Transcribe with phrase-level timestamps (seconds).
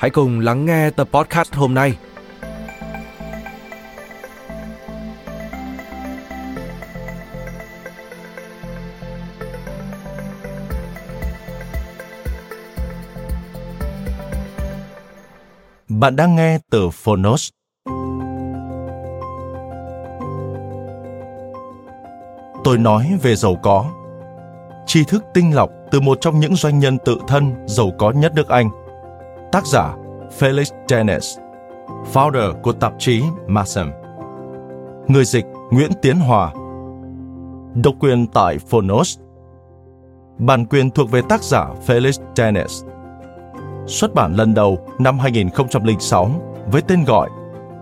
[0.00, 1.96] hãy cùng lắng nghe tập podcast hôm nay.
[15.88, 17.48] Bạn đang nghe từ Phonos.
[22.64, 23.90] Tôi nói về giàu có.
[24.86, 28.32] Tri thức tinh lọc từ một trong những doanh nhân tự thân giàu có nhất
[28.34, 28.79] nước Anh.
[29.52, 29.94] Tác giả
[30.38, 31.38] Felix Dennis,
[32.12, 33.86] founder của tạp chí Maxim.
[35.08, 36.52] Người dịch Nguyễn Tiến Hòa.
[37.74, 39.18] Độc quyền tại Phonos.
[40.38, 42.84] Bản quyền thuộc về tác giả Felix Dennis
[43.86, 46.30] xuất bản lần đầu năm 2006
[46.72, 47.30] với tên gọi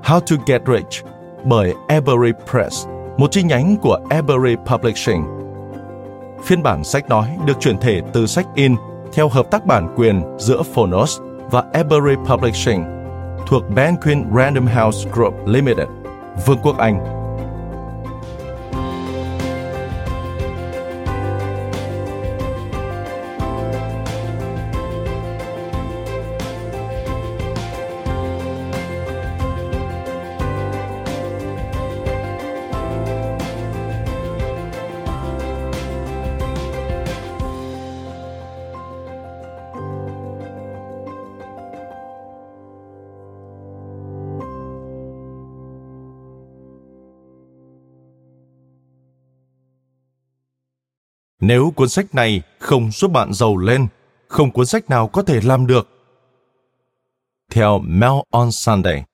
[0.02, 1.05] How to Get Rich
[1.44, 2.86] bởi Every Press,
[3.19, 5.24] một chi nhánh của Every Publishing.
[6.42, 8.77] Phiên bản sách nói được chuyển thể từ sách in
[9.12, 11.20] theo hợp tác bản quyền giữa Phonos
[11.51, 12.85] và Every Publishing
[13.47, 15.89] thuộc Benquin Random House Group Limited,
[16.47, 17.17] Vương quốc Anh.
[51.41, 53.87] Nếu cuốn sách này không giúp bạn giàu lên,
[54.29, 55.89] không cuốn sách nào có thể làm được.
[57.51, 59.05] Theo Mel on Sunday.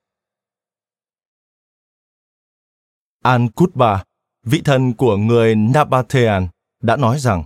[3.23, 4.05] An Kutba,
[4.45, 6.49] vị thần của người Nabatean,
[6.81, 7.45] đã nói rằng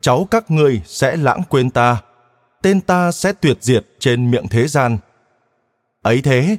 [0.00, 2.02] cháu các ngươi sẽ lãng quên ta,
[2.62, 4.98] tên ta sẽ tuyệt diệt trên miệng thế gian.
[6.02, 6.56] Ấy thế,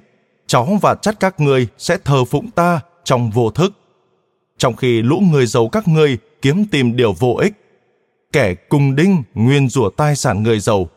[0.47, 3.74] cháu và chắc các ngươi sẽ thờ phụng ta trong vô thức.
[4.58, 7.53] Trong khi lũ người giàu các ngươi kiếm tìm điều vô ích.
[8.31, 10.89] Kẻ cùng đinh, nguyên rủa tài sản người giàu.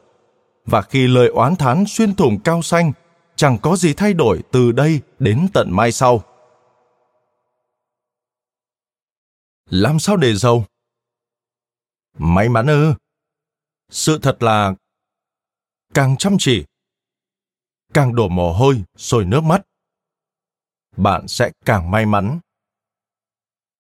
[0.65, 2.93] Và khi lời oán thán xuyên thủng cao xanh,
[3.37, 6.23] chẳng có gì thay đổi từ đây đến tận mai sau.
[9.71, 10.65] Làm sao để giàu?
[12.19, 12.95] May mắn ư?
[13.91, 14.75] Sự thật là,
[15.95, 16.65] càng chăm chỉ,
[17.95, 19.63] càng đổ mồ hôi, sôi nước mắt,
[20.97, 22.41] bạn sẽ càng may mắn.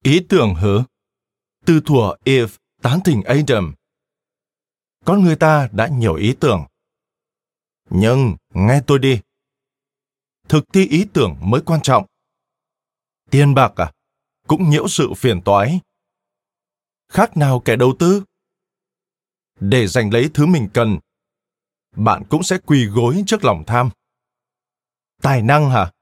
[0.03, 0.84] Ý tưởng hứa
[1.71, 3.75] từ thuở Eve tán tỉnh Adam.
[5.05, 6.67] Con người ta đã nhiều ý tưởng.
[7.91, 9.21] Nhưng, nghe tôi đi.
[10.49, 12.07] Thực thi ý tưởng mới quan trọng.
[13.31, 13.93] Tiền bạc à?
[14.47, 15.81] Cũng nhiễu sự phiền toái.
[17.09, 18.25] Khác nào kẻ đầu tư?
[19.61, 20.99] Để giành lấy thứ mình cần,
[21.97, 23.91] bạn cũng sẽ quỳ gối trước lòng tham.
[25.23, 25.93] Tài năng hả?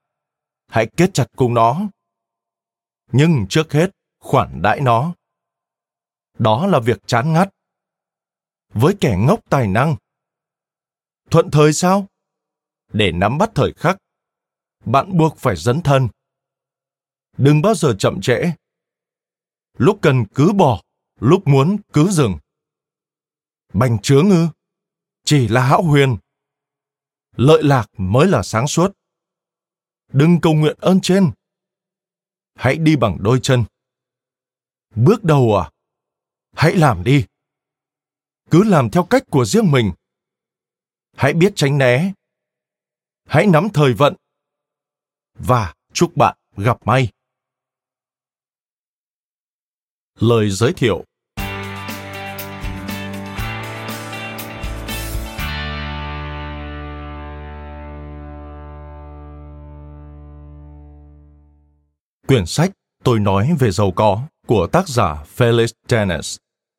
[0.69, 1.89] Hãy kết chặt cùng nó.
[3.13, 3.91] Nhưng trước hết,
[4.21, 5.15] khoản đãi nó
[6.39, 7.49] đó là việc chán ngắt.
[8.69, 9.97] Với kẻ ngốc tài năng.
[11.31, 12.07] Thuận thời sao?
[12.93, 13.97] Để nắm bắt thời khắc.
[14.85, 16.09] Bạn buộc phải dấn thân.
[17.37, 18.53] Đừng bao giờ chậm trễ.
[19.79, 20.83] Lúc cần cứ bỏ,
[21.21, 22.39] lúc muốn cứ dừng.
[23.73, 24.49] Bành trướng ư?
[25.25, 26.17] Chỉ là hão huyền.
[27.37, 28.93] Lợi lạc mới là sáng suốt.
[30.13, 31.33] Đừng cầu nguyện ơn trên.
[32.55, 33.65] Hãy đi bằng đôi chân.
[34.95, 35.71] Bước đầu à?
[36.59, 37.25] Hãy làm đi.
[38.51, 39.93] Cứ làm theo cách của riêng mình.
[41.17, 42.13] Hãy biết tránh né.
[43.27, 44.15] Hãy nắm thời vận.
[45.35, 47.09] Và chúc bạn gặp may.
[50.21, 51.05] Lời giới thiệu.
[62.27, 62.71] Quyển sách
[63.05, 66.37] Tôi nói về giàu có của tác giả Felix Dennis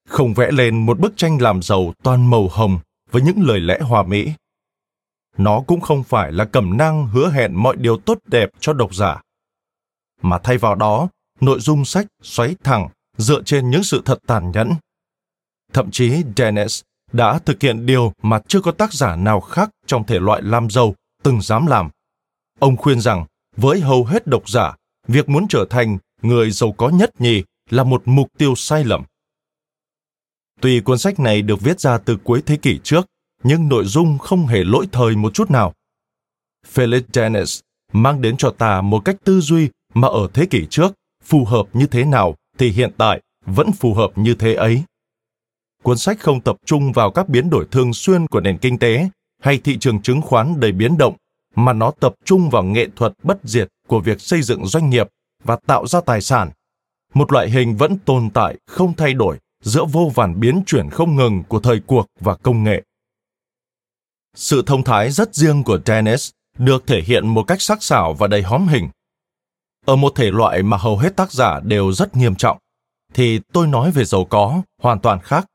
[0.09, 2.79] không vẽ lên một bức tranh làm giàu toàn màu hồng
[3.11, 4.33] với những lời lẽ hòa mỹ.
[5.37, 8.95] Nó cũng không phải là cẩm năng hứa hẹn mọi điều tốt đẹp cho độc
[8.95, 9.21] giả.
[10.21, 11.07] Mà thay vào đó,
[11.41, 14.73] nội dung sách xoáy thẳng dựa trên những sự thật tàn nhẫn.
[15.73, 20.03] Thậm chí Dennis đã thực hiện điều mà chưa có tác giả nào khác trong
[20.03, 21.89] thể loại làm giàu từng dám làm.
[22.59, 23.25] Ông khuyên rằng
[23.55, 24.75] với hầu hết độc giả,
[25.07, 29.03] việc muốn trở thành người giàu có nhất nhì là một mục tiêu sai lầm.
[30.61, 33.05] Tuy cuốn sách này được viết ra từ cuối thế kỷ trước,
[33.43, 35.73] nhưng nội dung không hề lỗi thời một chút nào.
[36.73, 37.59] Felix Dennis
[37.93, 41.65] mang đến cho ta một cách tư duy mà ở thế kỷ trước phù hợp
[41.73, 44.83] như thế nào thì hiện tại vẫn phù hợp như thế ấy.
[45.83, 49.09] Cuốn sách không tập trung vào các biến đổi thường xuyên của nền kinh tế
[49.41, 51.15] hay thị trường chứng khoán đầy biến động,
[51.55, 55.07] mà nó tập trung vào nghệ thuật bất diệt của việc xây dựng doanh nghiệp
[55.43, 56.49] và tạo ra tài sản,
[57.13, 61.15] một loại hình vẫn tồn tại không thay đổi giữa vô vàn biến chuyển không
[61.15, 62.83] ngừng của thời cuộc và công nghệ.
[64.35, 68.27] Sự thông thái rất riêng của Dennis được thể hiện một cách sắc sảo và
[68.27, 68.89] đầy hóm hình.
[69.85, 72.57] Ở một thể loại mà hầu hết tác giả đều rất nghiêm trọng,
[73.13, 75.45] thì tôi nói về giàu có hoàn toàn khác.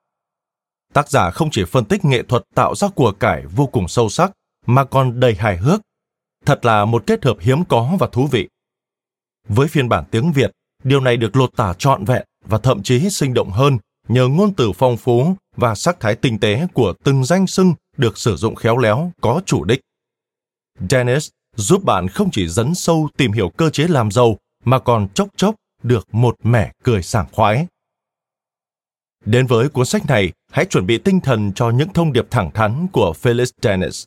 [0.93, 4.09] Tác giả không chỉ phân tích nghệ thuật tạo ra của cải vô cùng sâu
[4.09, 4.33] sắc,
[4.67, 5.81] mà còn đầy hài hước.
[6.47, 8.49] Thật là một kết hợp hiếm có và thú vị.
[9.49, 10.51] Với phiên bản tiếng Việt,
[10.85, 13.79] điều này được lột tả trọn vẹn và thậm chí sinh động hơn
[14.09, 18.19] nhờ ngôn từ phong phú và sắc thái tinh tế của từng danh xưng được
[18.19, 19.81] sử dụng khéo léo, có chủ đích.
[20.91, 25.09] Dennis giúp bạn không chỉ dấn sâu tìm hiểu cơ chế làm giàu mà còn
[25.15, 27.67] chốc chốc được một mẻ cười sảng khoái.
[29.25, 32.51] Đến với cuốn sách này, hãy chuẩn bị tinh thần cho những thông điệp thẳng
[32.55, 34.05] thắn của Phyllis Dennis.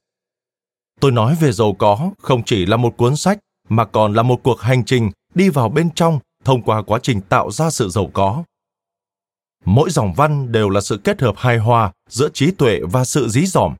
[0.99, 3.39] Tôi nói về giàu có không chỉ là một cuốn sách
[3.69, 7.21] mà còn là một cuộc hành trình đi vào bên trong thông qua quá trình
[7.21, 8.43] tạo ra sự giàu có
[9.67, 13.29] mỗi dòng văn đều là sự kết hợp hài hòa giữa trí tuệ và sự
[13.29, 13.75] dí dỏm,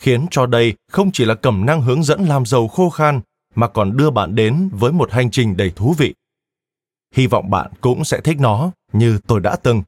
[0.00, 3.20] khiến cho đây không chỉ là cẩm năng hướng dẫn làm giàu khô khan,
[3.54, 6.14] mà còn đưa bạn đến với một hành trình đầy thú vị.
[7.14, 9.82] Hy vọng bạn cũng sẽ thích nó như tôi đã từng.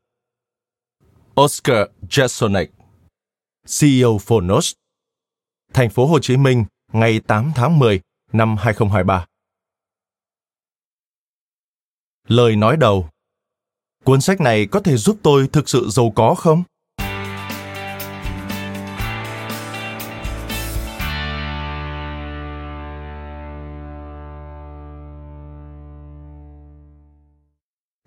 [1.41, 2.67] Oscar Jesonek,
[3.81, 4.73] CEO Phonos,
[5.73, 8.01] Thành phố Hồ Chí Minh, ngày 8 tháng 10
[8.33, 9.27] năm 2023.
[12.29, 13.09] Lời nói đầu
[14.05, 16.63] Cuốn sách này có thể giúp tôi thực sự giàu có không?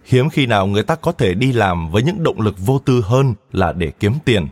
[0.04, 3.02] Hiếm khi nào người ta có thể đi làm với những động lực vô tư
[3.06, 4.48] hơn là để kiếm tiền.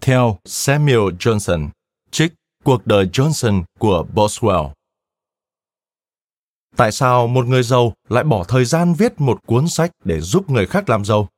[0.00, 1.68] Theo Samuel Johnson,
[2.10, 2.32] trích
[2.64, 4.70] Cuộc đời Johnson của Boswell.
[6.76, 10.50] Tại sao một người giàu lại bỏ thời gian viết một cuốn sách để giúp
[10.50, 11.28] người khác làm giàu?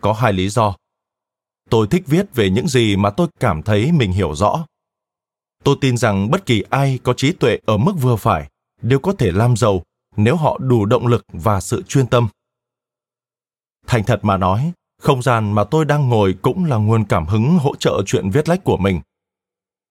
[0.00, 0.76] Có hai lý do.
[1.70, 4.66] Tôi thích viết về những gì mà tôi cảm thấy mình hiểu rõ.
[5.64, 8.50] Tôi tin rằng bất kỳ ai có trí tuệ ở mức vừa phải
[8.82, 9.82] đều có thể làm giàu
[10.16, 12.28] nếu họ đủ động lực và sự chuyên tâm.
[13.86, 14.72] Thành thật mà nói,
[15.02, 18.48] không gian mà tôi đang ngồi cũng là nguồn cảm hứng hỗ trợ chuyện viết
[18.48, 19.00] lách của mình.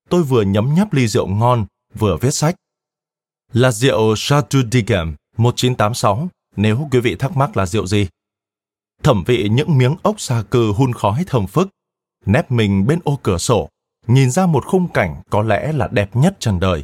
[0.10, 2.56] Tôi vừa nhấm nháp ly rượu ngon, vừa viết sách
[3.54, 8.08] là rượu Chateau Digam 1986, nếu quý vị thắc mắc là rượu gì.
[9.04, 11.70] Thẩm vị những miếng ốc xa cừ hun khói thơm phức,
[12.26, 13.70] nép mình bên ô cửa sổ,
[14.08, 16.84] nhìn ra một khung cảnh có lẽ là đẹp nhất trần đời.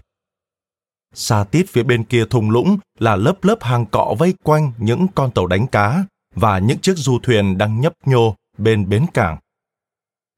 [1.13, 5.07] Xa tít phía bên kia thùng lũng là lớp lớp hàng cọ vây quanh những
[5.15, 6.05] con tàu đánh cá
[6.35, 9.37] và những chiếc du thuyền đang nhấp nhô bên bến cảng.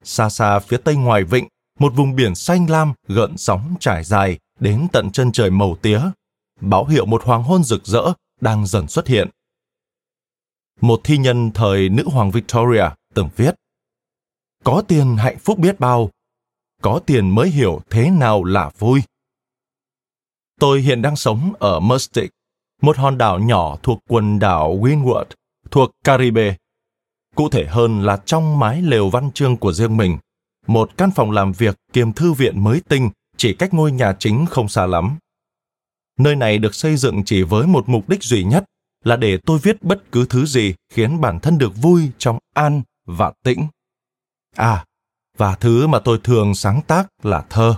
[0.04, 4.38] Xa xa phía tây ngoài vịnh, một vùng biển xanh lam gợn sóng trải dài
[4.60, 6.00] đến tận chân trời màu tía,
[6.60, 9.28] báo hiệu một hoàng hôn rực rỡ đang dần xuất hiện.
[10.80, 12.84] Một thi nhân thời nữ hoàng Victoria
[13.14, 13.54] từng viết
[14.64, 16.10] Có tiền hạnh phúc biết bao,
[16.82, 19.02] có tiền mới hiểu thế nào là vui.
[20.60, 22.30] Tôi hiện đang sống ở Mustic,
[22.82, 25.24] một hòn đảo nhỏ thuộc quần đảo Windward,
[25.70, 26.56] thuộc Caribe.
[27.34, 30.18] Cụ thể hơn là trong mái lều văn chương của riêng mình,
[30.66, 34.46] một căn phòng làm việc kiêm thư viện mới tinh chỉ cách ngôi nhà chính
[34.46, 35.18] không xa lắm.
[36.18, 38.64] Nơi này được xây dựng chỉ với một mục đích duy nhất
[39.04, 42.82] là để tôi viết bất cứ thứ gì khiến bản thân được vui trong an
[43.06, 43.66] và tĩnh.
[44.56, 44.84] À,
[45.38, 47.74] và thứ mà tôi thường sáng tác là thơ.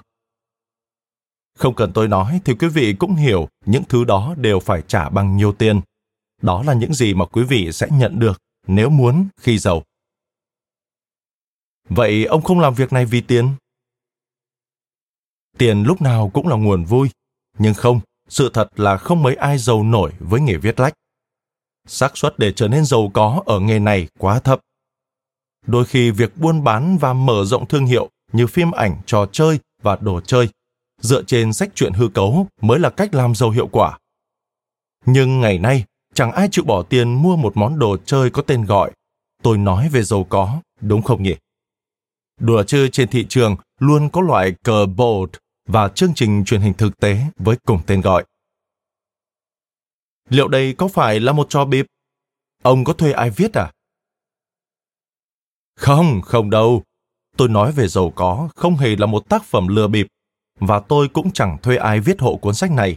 [1.59, 5.09] Không cần tôi nói thì quý vị cũng hiểu những thứ đó đều phải trả
[5.09, 5.81] bằng nhiều tiền.
[6.43, 9.83] Đó là những gì mà quý vị sẽ nhận được nếu muốn khi giàu.
[11.89, 13.51] Vậy ông không làm việc này vì tiền?
[15.59, 17.11] Tiền lúc nào cũng là nguồn vui,
[17.59, 20.93] nhưng không, sự thật là không mấy ai giàu nổi với nghề viết lách.
[21.89, 24.61] xác suất để trở nên giàu có ở nghề này quá thấp.
[25.67, 29.59] Đôi khi việc buôn bán và mở rộng thương hiệu như phim ảnh, trò chơi
[29.83, 30.49] và đồ chơi
[31.01, 33.99] dựa trên sách truyện hư cấu mới là cách làm giàu hiệu quả.
[35.07, 35.85] Nhưng ngày nay,
[36.15, 38.93] chẳng ai chịu bỏ tiền mua một món đồ chơi có tên gọi
[39.43, 41.35] tôi nói về giàu có, đúng không nhỉ?
[42.41, 45.31] Đùa chơi trên thị trường luôn có loại cờ bold
[45.67, 48.25] và chương trình truyền hình thực tế với cùng tên gọi.
[50.29, 51.87] Liệu đây có phải là một trò bịp?
[52.63, 53.73] Ông có thuê ai viết à?
[55.77, 56.83] Không, không đâu.
[57.37, 60.07] Tôi nói về giàu có không hề là một tác phẩm lừa bịp,
[60.61, 62.97] và tôi cũng chẳng thuê ai viết hộ cuốn sách này.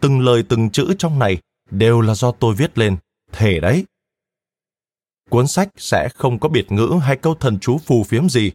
[0.00, 1.38] Từng lời từng chữ trong này
[1.70, 2.96] đều là do tôi viết lên,
[3.32, 3.84] thể đấy.
[5.30, 8.52] Cuốn sách sẽ không có biệt ngữ hay câu thần chú phù phiếm gì,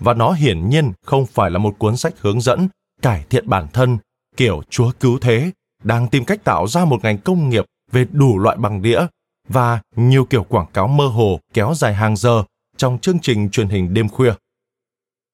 [0.00, 2.68] và nó hiển nhiên không phải là một cuốn sách hướng dẫn
[3.02, 3.98] cải thiện bản thân
[4.36, 5.50] kiểu chúa cứu thế
[5.82, 9.06] đang tìm cách tạo ra một ngành công nghiệp về đủ loại bằng đĩa
[9.48, 12.44] và nhiều kiểu quảng cáo mơ hồ kéo dài hàng giờ
[12.76, 14.32] trong chương trình truyền hình đêm khuya.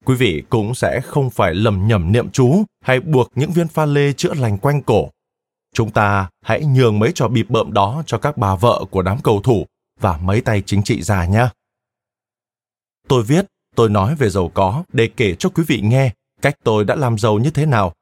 [0.04, 3.86] Quý vị cũng sẽ không phải lầm nhầm niệm chú hay buộc những viên pha
[3.86, 5.10] lê chữa lành quanh cổ.
[5.74, 9.18] Chúng ta hãy nhường mấy trò bịp bợm đó cho các bà vợ của đám
[9.22, 9.66] cầu thủ
[10.00, 11.48] và mấy tay chính trị già nhé.
[13.08, 16.12] Tôi viết, tôi nói về giàu có để kể cho quý vị nghe
[16.42, 17.92] cách tôi đã làm giàu như thế nào.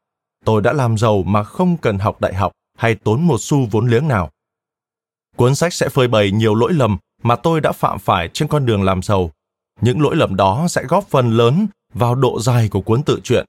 [0.45, 3.87] Tôi đã làm giàu mà không cần học đại học hay tốn một xu vốn
[3.87, 4.31] liếng nào.
[5.37, 8.67] Cuốn sách sẽ phơi bày nhiều lỗi lầm mà tôi đã phạm phải trên con
[8.67, 9.31] đường làm giàu.
[9.81, 13.47] Những lỗi lầm đó sẽ góp phần lớn vào độ dài của cuốn tự truyện.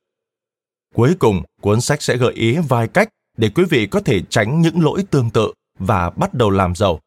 [0.96, 4.62] Cuối cùng, cuốn sách sẽ gợi ý vài cách để quý vị có thể tránh
[4.62, 7.00] những lỗi tương tự và bắt đầu làm giàu.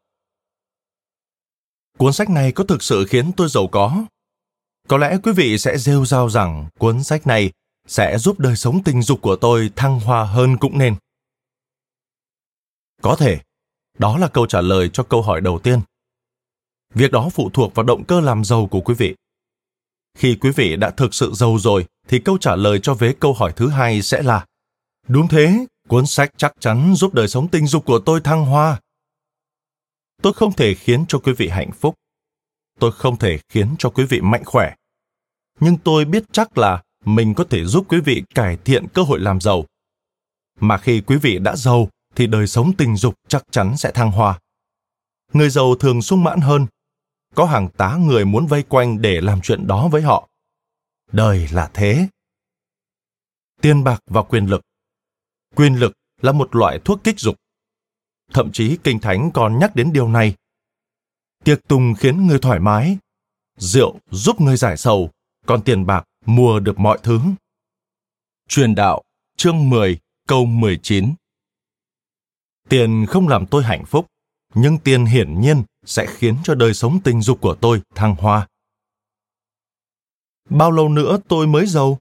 [1.98, 4.04] Cuốn sách này có thực sự khiến tôi giàu có?
[4.88, 7.52] Có lẽ quý vị sẽ rêu rao rằng cuốn sách này
[7.86, 10.96] sẽ giúp đời sống tình dục của tôi thăng hoa hơn cũng nên.
[13.02, 13.40] Có thể,
[13.98, 15.80] đó là câu trả lời cho câu hỏi đầu tiên.
[16.94, 19.14] Việc đó phụ thuộc vào động cơ làm giàu của quý vị.
[20.18, 23.32] Khi quý vị đã thực sự giàu rồi, thì câu trả lời cho vế câu
[23.32, 24.46] hỏi thứ hai sẽ là
[25.08, 28.80] Đúng thế, cuốn sách chắc chắn giúp đời sống tình dục của tôi thăng hoa.
[30.22, 31.94] Tôi không thể khiến cho quý vị hạnh phúc.
[32.80, 34.74] Tôi không thể khiến cho quý vị mạnh khỏe.
[35.60, 39.20] Nhưng tôi biết chắc là mình có thể giúp quý vị cải thiện cơ hội
[39.20, 39.64] làm giàu.
[40.60, 44.10] Mà khi quý vị đã giàu, thì đời sống tình dục chắc chắn sẽ thăng
[44.10, 44.38] hoa.
[45.32, 46.66] Người giàu thường sung mãn hơn.
[47.34, 50.28] Có hàng tá người muốn vây quanh để làm chuyện đó với họ.
[51.12, 52.08] Đời là thế.
[53.60, 54.60] Tiền bạc và quyền lực.
[55.54, 55.92] Quyền lực
[56.22, 57.36] là một loại thuốc kích dục.
[58.32, 60.34] Thậm chí Kinh Thánh còn nhắc đến điều này.
[61.46, 62.98] Tiệc tùng khiến người thoải mái,
[63.56, 65.10] rượu giúp người giải sầu,
[65.46, 67.20] còn tiền bạc mua được mọi thứ.
[68.48, 69.02] Truyền đạo,
[69.36, 69.98] chương 10,
[70.28, 71.14] câu 19
[72.68, 74.06] Tiền không làm tôi hạnh phúc,
[74.54, 78.48] nhưng tiền hiển nhiên sẽ khiến cho đời sống tình dục của tôi thăng hoa.
[80.50, 81.98] Bao lâu nữa tôi mới giàu?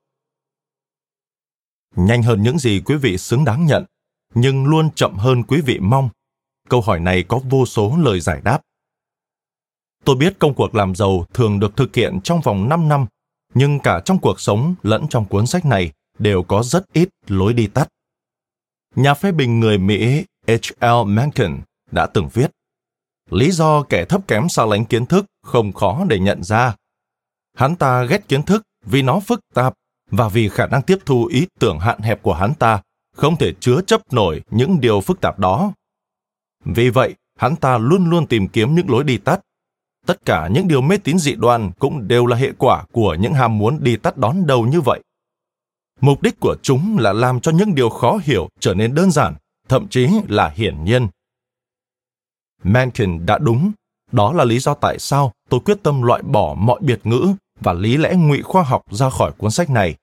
[1.95, 3.85] Nhanh hơn những gì quý vị xứng đáng nhận,
[4.33, 6.09] nhưng luôn chậm hơn quý vị mong.
[6.69, 8.61] Câu hỏi này có vô số lời giải đáp.
[10.05, 13.05] Tôi biết công cuộc làm giàu thường được thực hiện trong vòng 5 năm,
[13.53, 17.53] nhưng cả trong cuộc sống lẫn trong cuốn sách này đều có rất ít lối
[17.53, 17.87] đi tắt.
[18.95, 21.05] Nhà phê bình người Mỹ H.L.
[21.05, 22.51] Mencken đã từng viết
[23.31, 26.75] Lý do kẻ thấp kém xa lánh kiến thức không khó để nhận ra.
[27.57, 29.73] Hắn ta ghét kiến thức vì nó phức tạp
[30.11, 32.81] và vì khả năng tiếp thu ý tưởng hạn hẹp của hắn ta
[33.15, 35.73] không thể chứa chấp nổi những điều phức tạp đó.
[36.65, 39.39] Vì vậy, hắn ta luôn luôn tìm kiếm những lối đi tắt.
[40.05, 43.33] Tất cả những điều mê tín dị đoan cũng đều là hệ quả của những
[43.33, 44.99] ham muốn đi tắt đón đầu như vậy.
[46.01, 49.35] Mục đích của chúng là làm cho những điều khó hiểu trở nên đơn giản,
[49.69, 51.07] thậm chí là hiển nhiên.
[52.63, 53.71] Mencken đã đúng,
[54.11, 57.73] đó là lý do tại sao tôi quyết tâm loại bỏ mọi biệt ngữ và
[57.73, 59.95] lý lẽ ngụy khoa học ra khỏi cuốn sách này.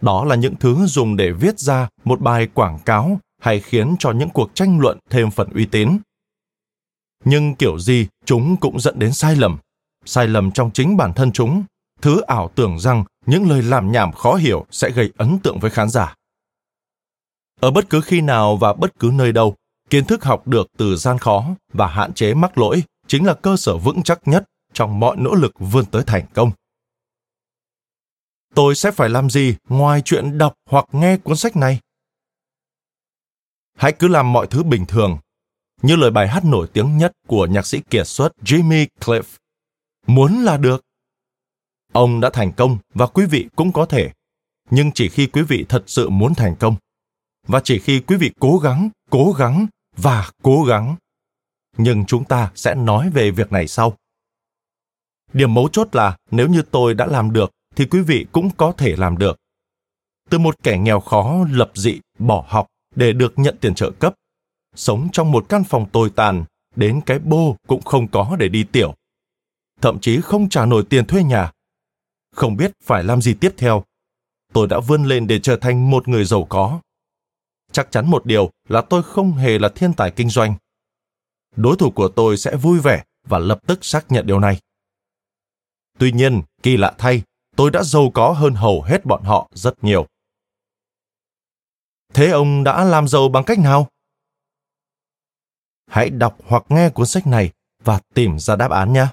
[0.00, 4.12] Đó là những thứ dùng để viết ra một bài quảng cáo hay khiến cho
[4.12, 5.98] những cuộc tranh luận thêm phần uy tín.
[7.24, 9.58] Nhưng kiểu gì chúng cũng dẫn đến sai lầm,
[10.04, 11.64] sai lầm trong chính bản thân chúng,
[12.00, 15.70] thứ ảo tưởng rằng những lời làm nhảm khó hiểu sẽ gây ấn tượng với
[15.70, 16.14] khán giả.
[17.60, 19.56] Ở bất cứ khi nào và bất cứ nơi đâu,
[19.90, 23.56] kiến thức học được từ gian khó và hạn chế mắc lỗi chính là cơ
[23.56, 26.50] sở vững chắc nhất trong mọi nỗ lực vươn tới thành công.
[28.54, 31.80] Tôi sẽ phải làm gì ngoài chuyện đọc hoặc nghe cuốn sách này?
[33.76, 35.18] Hãy cứ làm mọi thứ bình thường,
[35.82, 39.22] như lời bài hát nổi tiếng nhất của nhạc sĩ kiệt xuất Jimmy Cliff.
[40.06, 40.84] Muốn là được.
[41.92, 44.12] Ông đã thành công và quý vị cũng có thể,
[44.70, 46.76] nhưng chỉ khi quý vị thật sự muốn thành công.
[47.46, 49.66] và chỉ khi quý vị cố gắng, cố gắng
[49.96, 50.96] và cố gắng.
[51.76, 53.96] Nhưng chúng ta sẽ nói về việc này sau.
[55.32, 58.72] Điểm mấu chốt là nếu như tôi đã làm được thì quý vị cũng có
[58.72, 59.36] thể làm được.
[60.30, 64.14] Từ một kẻ nghèo khó lập dị, bỏ học để được nhận tiền trợ cấp,
[64.78, 66.44] sống trong một căn phòng tồi tàn,
[66.76, 68.94] đến cái bô cũng không có để đi tiểu.
[69.80, 71.52] Thậm chí không trả nổi tiền thuê nhà.
[72.32, 73.84] Không biết phải làm gì tiếp theo.
[74.52, 76.80] Tôi đã vươn lên để trở thành một người giàu có.
[77.72, 80.54] Chắc chắn một điều là tôi không hề là thiên tài kinh doanh.
[81.56, 84.58] Đối thủ của tôi sẽ vui vẻ và lập tức xác nhận điều này.
[85.98, 87.22] Tuy nhiên, kỳ lạ thay,
[87.56, 90.06] tôi đã giàu có hơn hầu hết bọn họ rất nhiều.
[92.14, 93.88] Thế ông đã làm giàu bằng cách nào?
[95.88, 97.52] Hãy đọc hoặc nghe cuốn sách này
[97.84, 99.06] và tìm ra đáp án nhé.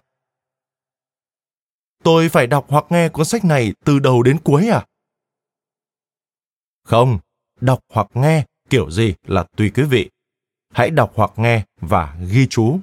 [2.04, 4.86] Tôi phải đọc hoặc nghe cuốn sách này từ đầu đến cuối à?
[6.84, 7.20] Không,
[7.62, 10.10] đọc hoặc nghe kiểu gì là tùy quý vị.
[10.74, 12.80] Hãy đọc hoặc nghe và ghi chú.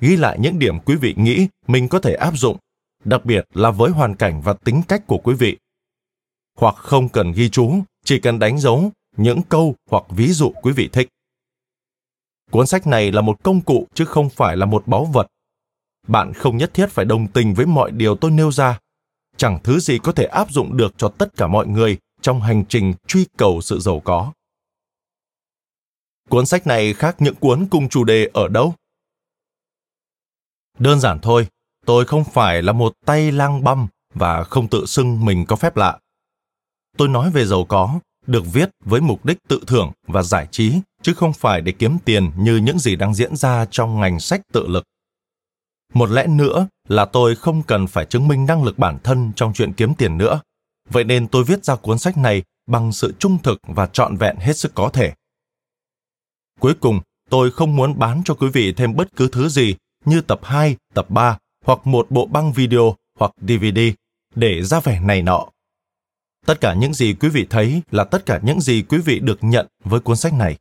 [0.00, 2.56] Ghi lại những điểm quý vị nghĩ mình có thể áp dụng,
[3.04, 5.56] đặc biệt là với hoàn cảnh và tính cách của quý vị.
[6.58, 10.72] Hoặc không cần ghi chú, chỉ cần đánh dấu những câu hoặc ví dụ quý
[10.72, 11.08] vị thích.
[12.50, 15.26] Cuốn sách này là một công cụ chứ không phải là một báu vật.
[16.06, 18.78] Bạn không nhất thiết phải đồng tình với mọi điều tôi nêu ra.
[19.36, 22.64] Chẳng thứ gì có thể áp dụng được cho tất cả mọi người trong hành
[22.68, 24.32] trình truy cầu sự giàu có.
[26.28, 28.74] Cuốn sách này khác những cuốn cùng chủ đề ở đâu?
[30.78, 31.48] Đơn giản thôi,
[31.86, 35.76] tôi không phải là một tay lang băm và không tự xưng mình có phép
[35.76, 35.98] lạ.
[36.96, 40.72] Tôi nói về giàu có, được viết với mục đích tự thưởng và giải trí,
[41.02, 44.40] chứ không phải để kiếm tiền như những gì đang diễn ra trong ngành sách
[44.52, 44.84] tự lực.
[45.94, 49.52] Một lẽ nữa là tôi không cần phải chứng minh năng lực bản thân trong
[49.52, 50.40] chuyện kiếm tiền nữa.
[50.90, 54.36] Vậy nên tôi viết ra cuốn sách này bằng sự trung thực và trọn vẹn
[54.36, 55.12] hết sức có thể.
[56.60, 59.74] Cuối cùng, tôi không muốn bán cho quý vị thêm bất cứ thứ gì
[60.04, 63.78] như tập 2, tập 3 hoặc một bộ băng video hoặc DVD
[64.34, 65.46] để ra vẻ này nọ.
[66.48, 69.38] Tất cả những gì quý vị thấy là tất cả những gì quý vị được
[69.40, 70.56] nhận với cuốn sách này.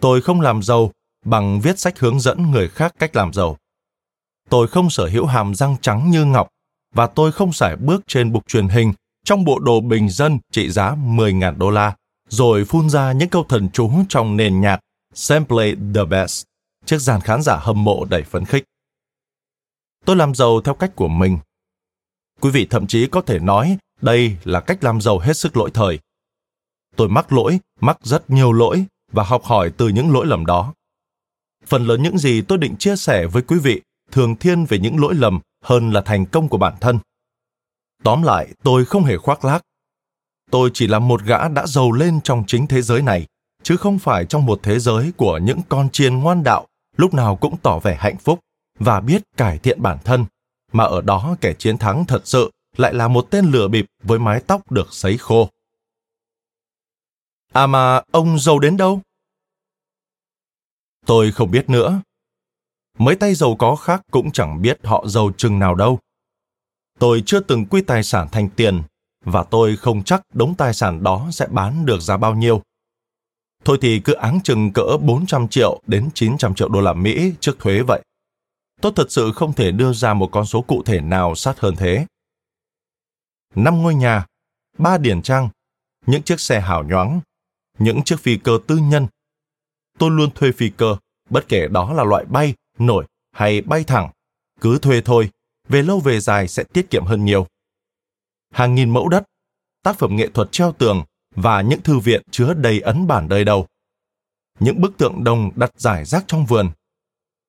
[0.00, 0.92] Tôi không làm giàu
[1.24, 3.56] bằng viết sách hướng dẫn người khác cách làm giàu.
[4.48, 6.48] Tôi không sở hữu hàm răng trắng như ngọc
[6.94, 8.92] và tôi không sải bước trên bục truyền hình
[9.24, 11.96] trong bộ đồ bình dân trị giá 10.000 đô la,
[12.28, 14.80] rồi phun ra những câu thần chú trong nền nhạc
[15.14, 16.44] Simply the Best,
[16.86, 18.64] trước dàn khán giả hâm mộ đầy phấn khích.
[20.04, 21.38] Tôi làm giàu theo cách của mình.
[22.40, 25.70] Quý vị thậm chí có thể nói đây là cách làm giàu hết sức lỗi
[25.74, 25.98] thời.
[26.96, 30.74] Tôi mắc lỗi, mắc rất nhiều lỗi và học hỏi từ những lỗi lầm đó.
[31.66, 35.00] Phần lớn những gì tôi định chia sẻ với quý vị thường thiên về những
[35.00, 36.98] lỗi lầm hơn là thành công của bản thân.
[38.02, 39.62] Tóm lại, tôi không hề khoác lác.
[40.50, 43.26] Tôi chỉ là một gã đã giàu lên trong chính thế giới này,
[43.62, 47.36] chứ không phải trong một thế giới của những con chiên ngoan đạo lúc nào
[47.36, 48.40] cũng tỏ vẻ hạnh phúc
[48.78, 50.24] và biết cải thiện bản thân,
[50.72, 54.18] mà ở đó kẻ chiến thắng thật sự lại là một tên lừa bịp với
[54.18, 55.48] mái tóc được sấy khô.
[57.52, 59.00] À mà, ông giàu đến đâu?
[61.06, 62.00] Tôi không biết nữa.
[62.98, 65.98] Mấy tay giàu có khác cũng chẳng biết họ giàu chừng nào đâu.
[66.98, 68.82] Tôi chưa từng quy tài sản thành tiền,
[69.24, 72.62] và tôi không chắc đống tài sản đó sẽ bán được giá bao nhiêu.
[73.64, 77.58] Thôi thì cứ áng chừng cỡ 400 triệu đến 900 triệu đô la Mỹ trước
[77.58, 78.02] thuế vậy.
[78.80, 81.76] Tôi thật sự không thể đưa ra một con số cụ thể nào sát hơn
[81.76, 82.06] thế.
[83.54, 84.26] Năm ngôi nhà,
[84.78, 85.48] ba điển trang,
[86.06, 87.20] những chiếc xe hào nhoáng,
[87.78, 89.06] những chiếc phi cơ tư nhân.
[89.98, 90.96] Tôi luôn thuê phi cơ,
[91.30, 94.10] bất kể đó là loại bay, nổi hay bay thẳng.
[94.60, 95.30] Cứ thuê thôi,
[95.68, 97.46] về lâu về dài sẽ tiết kiệm hơn nhiều.
[98.52, 99.24] Hàng nghìn mẫu đất,
[99.82, 103.44] tác phẩm nghệ thuật treo tường và những thư viện chứa đầy ấn bản đời
[103.44, 103.66] đầu.
[104.58, 106.70] Những bức tượng đồng đặt giải rác trong vườn.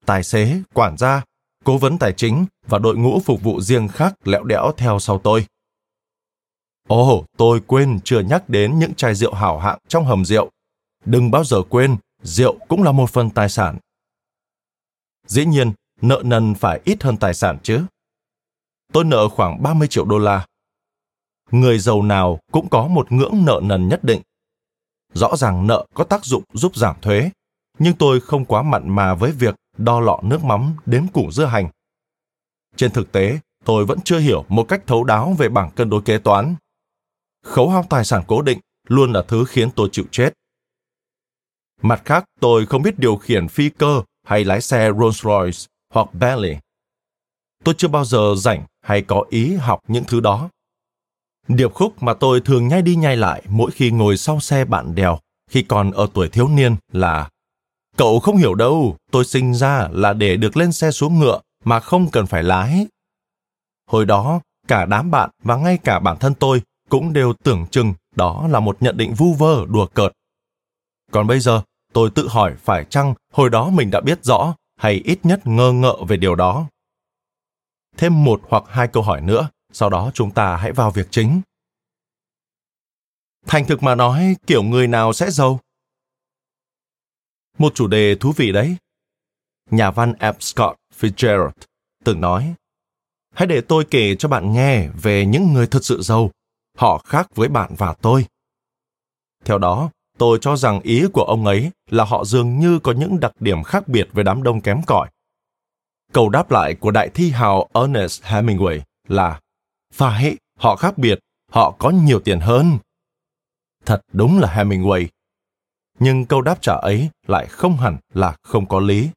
[0.06, 1.24] Tài xế, quản gia,
[1.64, 5.20] cố vấn tài chính và đội ngũ phục vụ riêng khác lẹo đẽo theo sau
[5.20, 5.46] tôi.
[6.91, 10.49] Ồ, oh, tôi quên chưa nhắc đến những chai rượu hảo hạng trong hầm rượu.
[11.06, 13.77] Đừng bao giờ quên, rượu cũng là một phần tài sản.
[15.27, 17.86] Dĩ nhiên, nợ nần phải ít hơn tài sản chứ.
[18.93, 20.45] Tôi nợ khoảng 30 triệu đô la.
[21.51, 24.21] Người giàu nào cũng có một ngưỡng nợ nần nhất định.
[25.13, 27.30] Rõ ràng nợ có tác dụng giúp giảm thuế,
[27.80, 31.45] nhưng tôi không quá mặn mà với việc đo lọ nước mắm đếm củ dưa
[31.45, 31.69] hành.
[32.75, 36.01] Trên thực tế, tôi vẫn chưa hiểu một cách thấu đáo về bảng cân đối
[36.01, 36.56] kế toán
[37.43, 40.34] khấu hao tài sản cố định luôn là thứ khiến tôi chịu chết.
[41.82, 46.58] Mặt khác, tôi không biết điều khiển phi cơ hay lái xe Rolls-Royce hoặc Bentley.
[47.63, 50.49] Tôi chưa bao giờ rảnh hay có ý học những thứ đó.
[51.47, 54.95] Điệp khúc mà tôi thường nhai đi nhai lại mỗi khi ngồi sau xe bạn
[54.95, 57.30] đèo khi còn ở tuổi thiếu niên là
[57.97, 61.80] Cậu không hiểu đâu, tôi sinh ra là để được lên xe xuống ngựa mà
[61.80, 62.88] không cần phải lái.
[63.89, 67.93] Hồi đó, cả đám bạn và ngay cả bản thân tôi cũng đều tưởng chừng
[68.15, 70.12] đó là một nhận định vu vơ đùa cợt.
[71.12, 71.62] Còn bây giờ,
[71.93, 75.71] tôi tự hỏi phải chăng hồi đó mình đã biết rõ hay ít nhất ngơ
[75.71, 76.67] ngợ về điều đó.
[77.97, 81.41] Thêm một hoặc hai câu hỏi nữa, sau đó chúng ta hãy vào việc chính.
[83.47, 85.60] Thành thực mà nói, kiểu người nào sẽ giàu?
[87.58, 88.75] Một chủ đề thú vị đấy.
[89.69, 90.34] Nhà văn F.
[90.39, 91.51] Scott Fitzgerald
[92.04, 92.54] từng nói,
[93.34, 96.32] hãy để tôi kể cho bạn nghe về những người thật sự giàu.
[96.82, 98.26] Họ khác với bạn và tôi.
[99.46, 103.20] Theo đó, tôi cho rằng ý của ông ấy là họ dường như có những
[103.20, 105.10] đặc điểm khác biệt với đám đông kém cỏi.
[106.13, 109.39] Câu đáp lại của đại thi hào Ernest Hemingway là
[109.94, 111.20] Phải, họ khác biệt,
[111.52, 112.78] họ có nhiều tiền hơn.
[113.86, 115.08] Thật đúng là Hemingway.
[116.00, 119.10] Nhưng câu đáp trả ấy lại không hẳn là không có lý.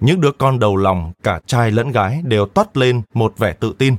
[0.00, 3.74] Những đứa con đầu lòng, cả trai lẫn gái đều toát lên một vẻ tự
[3.78, 3.96] tin.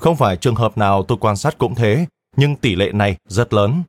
[0.00, 3.52] Không phải trường hợp nào tôi quan sát cũng thế, nhưng tỷ lệ này rất
[3.52, 3.82] lớn,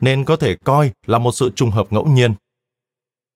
[0.00, 2.34] nên có thể coi là một sự trùng hợp ngẫu nhiên.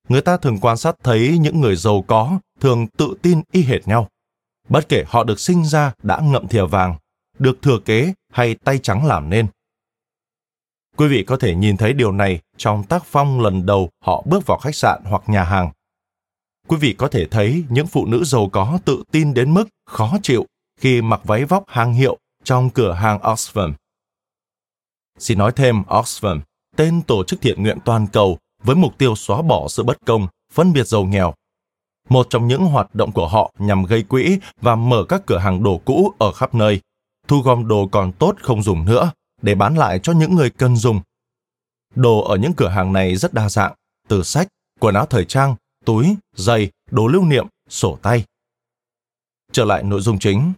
[0.08, 3.88] Người ta thường quan sát thấy những người giàu có thường tự tin y hệt
[3.88, 4.08] nhau.
[4.68, 6.96] Bất kể họ được sinh ra đã ngậm thìa vàng,
[7.38, 9.46] được thừa kế hay tay trắng làm nên.
[10.96, 14.46] Quý vị có thể nhìn thấy điều này trong tác phong lần đầu họ bước
[14.46, 15.70] vào khách sạn hoặc nhà hàng.
[16.68, 20.16] Quý vị có thể thấy những phụ nữ giàu có tự tin đến mức khó
[20.22, 20.46] chịu
[20.80, 23.72] khi mặc váy vóc hàng hiệu trong cửa hàng Oxfam.
[25.18, 26.40] Xin nói thêm Oxfam,
[26.76, 30.28] tên tổ chức thiện nguyện toàn cầu với mục tiêu xóa bỏ sự bất công,
[30.52, 31.34] phân biệt giàu nghèo.
[32.08, 35.62] Một trong những hoạt động của họ nhằm gây quỹ và mở các cửa hàng
[35.62, 36.80] đồ cũ ở khắp nơi,
[37.28, 39.12] thu gom đồ còn tốt không dùng nữa
[39.42, 41.00] để bán lại cho những người cần dùng.
[41.94, 43.74] Đồ ở những cửa hàng này rất đa dạng,
[44.08, 44.48] từ sách,
[44.80, 48.24] quần áo thời trang, túi, giày, đồ lưu niệm, sổ tay.
[49.52, 50.52] Trở lại nội dung chính.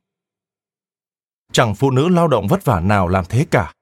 [1.58, 3.72] Chẳng phụ nữ lao động vất vả nào làm thế cả.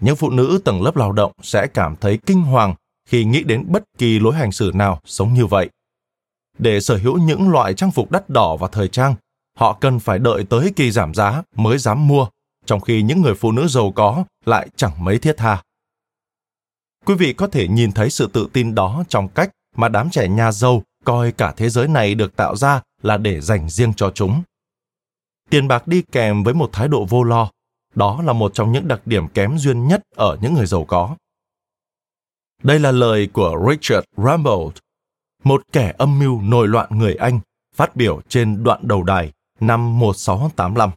[0.00, 2.74] Những phụ nữ tầng lớp lao động sẽ cảm thấy kinh hoàng
[3.08, 5.70] khi nghĩ đến bất kỳ lối hành xử nào sống như vậy.
[6.58, 9.14] Để sở hữu những loại trang phục đắt đỏ và thời trang,
[9.56, 12.26] họ cần phải đợi tới kỳ giảm giá mới dám mua
[12.66, 15.62] trong khi những người phụ nữ giàu có lại chẳng mấy thiết tha.
[17.06, 20.28] Quý vị có thể nhìn thấy sự tự tin đó trong cách mà đám trẻ
[20.28, 24.10] nhà giàu coi cả thế giới này được tạo ra là để dành riêng cho
[24.14, 24.42] chúng.
[25.50, 27.50] Tiền bạc đi kèm với một thái độ vô lo,
[27.94, 31.16] đó là một trong những đặc điểm kém duyên nhất ở những người giàu có.
[32.62, 34.76] Đây là lời của Richard Rambold,
[35.44, 37.40] một kẻ âm mưu nổi loạn người Anh,
[37.74, 40.90] phát biểu trên đoạn đầu đài năm 1685.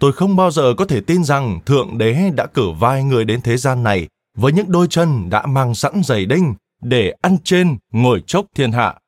[0.00, 3.40] Tôi không bao giờ có thể tin rằng Thượng Đế đã cử vai người đến
[3.42, 7.78] thế gian này với những đôi chân đã mang sẵn giày đinh để ăn trên
[7.92, 8.99] ngồi chốc thiên hạ.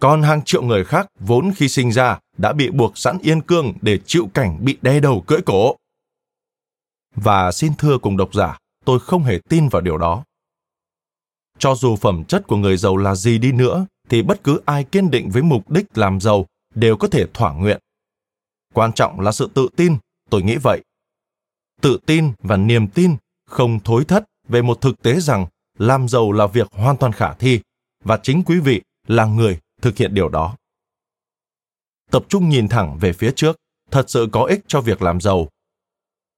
[0.00, 3.72] Còn hàng triệu người khác vốn khi sinh ra đã bị buộc sẵn yên cương
[3.82, 5.76] để chịu cảnh bị đe đầu cưỡi cổ.
[7.14, 10.24] Và xin thưa cùng độc giả, tôi không hề tin vào điều đó.
[11.58, 14.84] Cho dù phẩm chất của người giàu là gì đi nữa, thì bất cứ ai
[14.84, 17.80] kiên định với mục đích làm giàu đều có thể thỏa nguyện.
[18.74, 19.96] Quan trọng là sự tự tin
[20.30, 20.82] tôi nghĩ vậy
[21.80, 23.16] tự tin và niềm tin
[23.50, 25.46] không thối thất về một thực tế rằng
[25.78, 27.60] làm giàu là việc hoàn toàn khả thi
[28.04, 30.56] và chính quý vị là người thực hiện điều đó.
[32.10, 33.56] Tập trung nhìn thẳng về phía trước,
[33.90, 35.48] thật sự có ích cho việc làm giàu.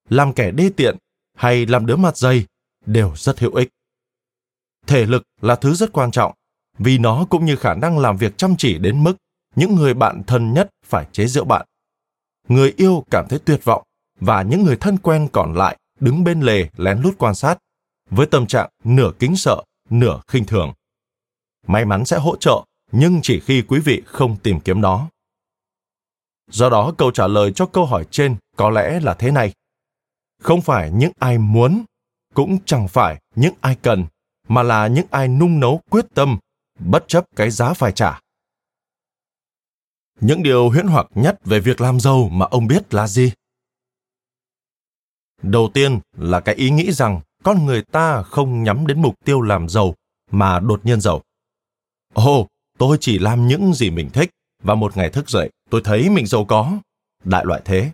[0.08, 0.96] Làm kẻ đê tiện
[1.36, 2.46] hay làm đứa mặt dây
[2.86, 3.68] đều rất hữu ích.
[4.86, 6.32] Thể lực là thứ rất quan trọng,
[6.78, 9.14] vì nó cũng như khả năng làm việc chăm chỉ đến mức
[9.56, 11.66] những người bạn thân nhất phải chế giễu bạn.
[12.48, 13.82] Người yêu cảm thấy tuyệt vọng
[14.20, 17.58] và những người thân quen còn lại đứng bên lề lén lút quan sát
[18.10, 20.72] với tâm trạng nửa kính sợ, nửa khinh thường.
[21.66, 25.08] May mắn sẽ hỗ trợ nhưng chỉ khi quý vị không tìm kiếm nó.
[26.50, 29.52] Do đó, câu trả lời cho câu hỏi trên có lẽ là thế này.
[30.42, 31.84] Không phải những ai muốn,
[32.34, 34.06] cũng chẳng phải những ai cần,
[34.48, 36.38] mà là những ai nung nấu quyết tâm,
[36.78, 38.20] bất chấp cái giá phải trả.
[40.20, 43.32] Những điều huyễn hoặc nhất về việc làm giàu mà ông biết là gì?
[45.42, 49.40] Đầu tiên là cái ý nghĩ rằng con người ta không nhắm đến mục tiêu
[49.40, 49.94] làm giàu
[50.30, 51.22] mà đột nhiên giàu.
[52.14, 52.46] Ồ
[52.78, 54.30] tôi chỉ làm những gì mình thích
[54.62, 56.78] và một ngày thức dậy tôi thấy mình giàu có.
[57.24, 57.90] Đại loại thế.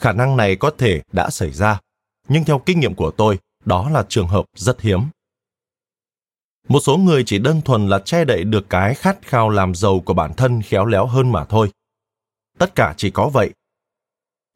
[0.00, 1.80] Khả năng này có thể đã xảy ra
[2.28, 5.00] nhưng theo kinh nghiệm của tôi đó là trường hợp rất hiếm.
[6.68, 10.00] Một số người chỉ đơn thuần là che đậy được cái khát khao làm giàu
[10.00, 11.70] của bản thân khéo léo hơn mà thôi.
[12.58, 13.50] Tất cả chỉ có vậy.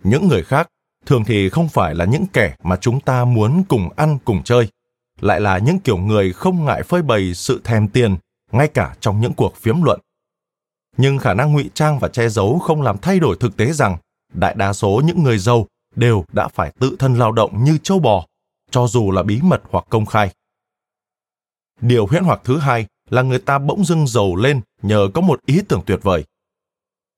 [0.05, 0.69] Những người khác
[1.07, 4.69] thường thì không phải là những kẻ mà chúng ta muốn cùng ăn cùng chơi,
[5.21, 8.17] lại là những kiểu người không ngại phơi bày sự thèm tiền
[8.53, 10.01] ngay cả trong những cuộc phiếm luận.
[10.97, 13.97] Nhưng khả năng ngụy trang và che giấu không làm thay đổi thực tế rằng
[14.35, 17.99] đại đa số những người giàu đều đã phải tự thân lao động như châu
[17.99, 18.27] bò,
[18.71, 20.31] cho dù là bí mật hoặc công khai.
[21.81, 25.41] Điều huyễn hoặc thứ hai là người ta bỗng dưng giàu lên nhờ có một
[25.47, 26.25] ý tưởng tuyệt vời.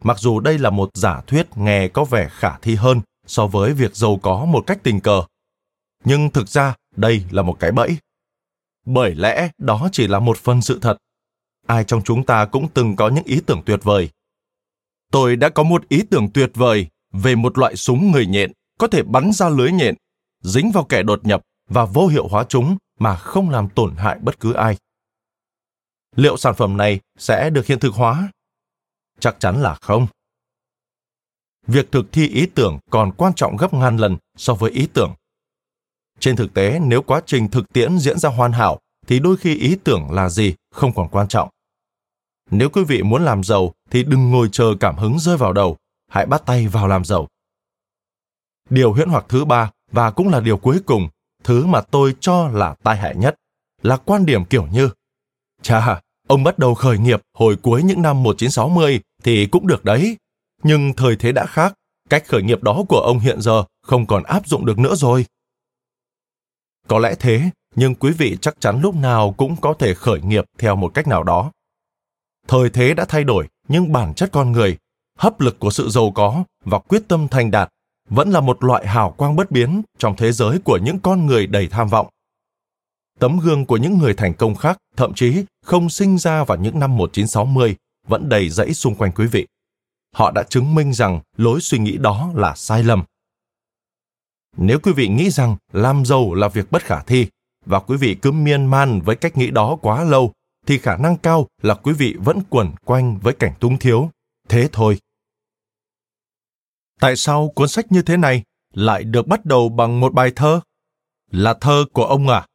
[0.02, 3.72] Mặc dù đây là một giả thuyết nghe có vẻ khả thi hơn so với
[3.72, 5.22] việc giàu có một cách tình cờ,
[6.04, 7.96] nhưng thực ra đây là một cái bẫy.
[8.86, 10.96] Bởi lẽ đó chỉ là một phần sự thật.
[11.66, 14.10] Ai trong chúng ta cũng từng có những ý tưởng tuyệt vời.
[15.12, 18.86] Tôi đã có một ý tưởng tuyệt vời về một loại súng người nhện có
[18.86, 19.94] thể bắn ra lưới nhện,
[20.40, 24.18] dính vào kẻ đột nhập và vô hiệu hóa chúng mà không làm tổn hại
[24.18, 24.76] bất cứ ai.
[26.16, 28.32] Liệu sản phẩm này sẽ được hiện thực hóa?
[29.20, 30.06] Chắc chắn là không.
[31.66, 35.14] Việc thực thi ý tưởng còn quan trọng gấp ngàn lần so với ý tưởng.
[36.20, 39.56] Trên thực tế, nếu quá trình thực tiễn diễn ra hoàn hảo, thì đôi khi
[39.56, 41.48] ý tưởng là gì không còn quan trọng.
[42.50, 45.76] Nếu quý vị muốn làm giàu thì đừng ngồi chờ cảm hứng rơi vào đầu,
[46.10, 47.28] hãy bắt tay vào làm giàu.
[48.70, 51.08] Điều huyễn hoặc thứ ba và cũng là điều cuối cùng,
[51.44, 53.34] thứ mà tôi cho là tai hại nhất,
[53.82, 54.90] là quan điểm kiểu như
[55.62, 60.16] Chà, ông bắt đầu khởi nghiệp hồi cuối những năm 1960 thì cũng được đấy.
[60.62, 61.74] Nhưng thời thế đã khác,
[62.10, 65.26] cách khởi nghiệp đó của ông hiện giờ không còn áp dụng được nữa rồi.
[66.88, 70.44] Có lẽ thế, nhưng quý vị chắc chắn lúc nào cũng có thể khởi nghiệp
[70.58, 71.50] theo một cách nào đó.
[72.48, 74.76] Thời thế đã thay đổi, nhưng bản chất con người,
[75.18, 77.68] hấp lực của sự giàu có và quyết tâm thành đạt
[78.08, 81.46] vẫn là một loại hào quang bất biến trong thế giới của những con người
[81.46, 82.06] đầy tham vọng.
[83.18, 86.78] Tấm gương của những người thành công khác, thậm chí không sinh ra vào những
[86.78, 87.76] năm 1960,
[88.08, 89.46] vẫn đầy rẫy xung quanh quý vị.
[90.14, 93.04] Họ đã chứng minh rằng lối suy nghĩ đó là sai lầm.
[94.56, 97.26] Nếu quý vị nghĩ rằng làm giàu là việc bất khả thi,
[97.66, 100.32] và quý vị cứ miên man với cách nghĩ đó quá lâu,
[100.66, 104.10] thì khả năng cao là quý vị vẫn quẩn quanh với cảnh túng thiếu.
[104.48, 104.98] Thế thôi.
[107.00, 108.42] Tại sao cuốn sách như thế này
[108.74, 110.60] lại được bắt đầu bằng một bài thơ?
[111.30, 112.46] Là thơ của ông à?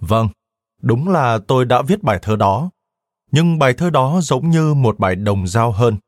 [0.00, 0.28] Vâng,
[0.82, 2.70] đúng là tôi đã viết bài thơ đó.
[3.30, 5.98] Nhưng bài thơ đó giống như một bài đồng dao hơn.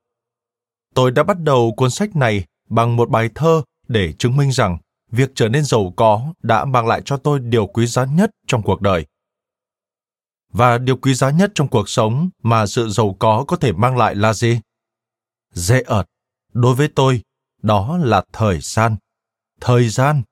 [0.95, 4.79] Tôi đã bắt đầu cuốn sách này bằng một bài thơ để chứng minh rằng
[5.11, 8.63] việc trở nên giàu có đã mang lại cho tôi điều quý giá nhất trong
[8.63, 9.07] cuộc đời.
[10.57, 13.97] Và điều quý giá nhất trong cuộc sống mà sự giàu có có thể mang
[13.97, 14.61] lại là gì?
[15.53, 16.07] Dễ ợt.
[16.53, 17.23] Đối với tôi,
[17.63, 18.97] đó là thời gian.
[19.61, 20.23] Thời gian.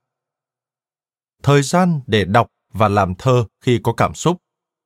[1.42, 4.36] Thời gian để đọc và làm thơ khi có cảm xúc,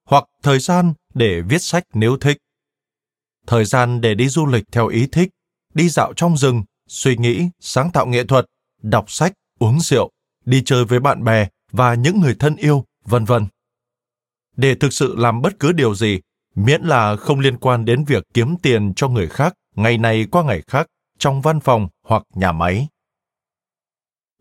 [0.05, 2.37] hoặc thời gian để viết sách nếu thích.
[3.47, 5.29] Thời gian để đi du lịch theo ý thích,
[5.75, 8.47] đi dạo trong rừng, suy nghĩ, sáng tạo nghệ thuật,
[8.83, 10.11] đọc sách, uống rượu,
[10.45, 13.47] đi chơi với bạn bè và những người thân yêu, vân vân.
[14.59, 16.21] Để thực sự làm bất cứ điều gì,
[16.55, 20.43] miễn là không liên quan đến việc kiếm tiền cho người khác ngày này qua
[20.43, 20.87] ngày khác
[21.19, 22.89] trong văn phòng hoặc nhà máy.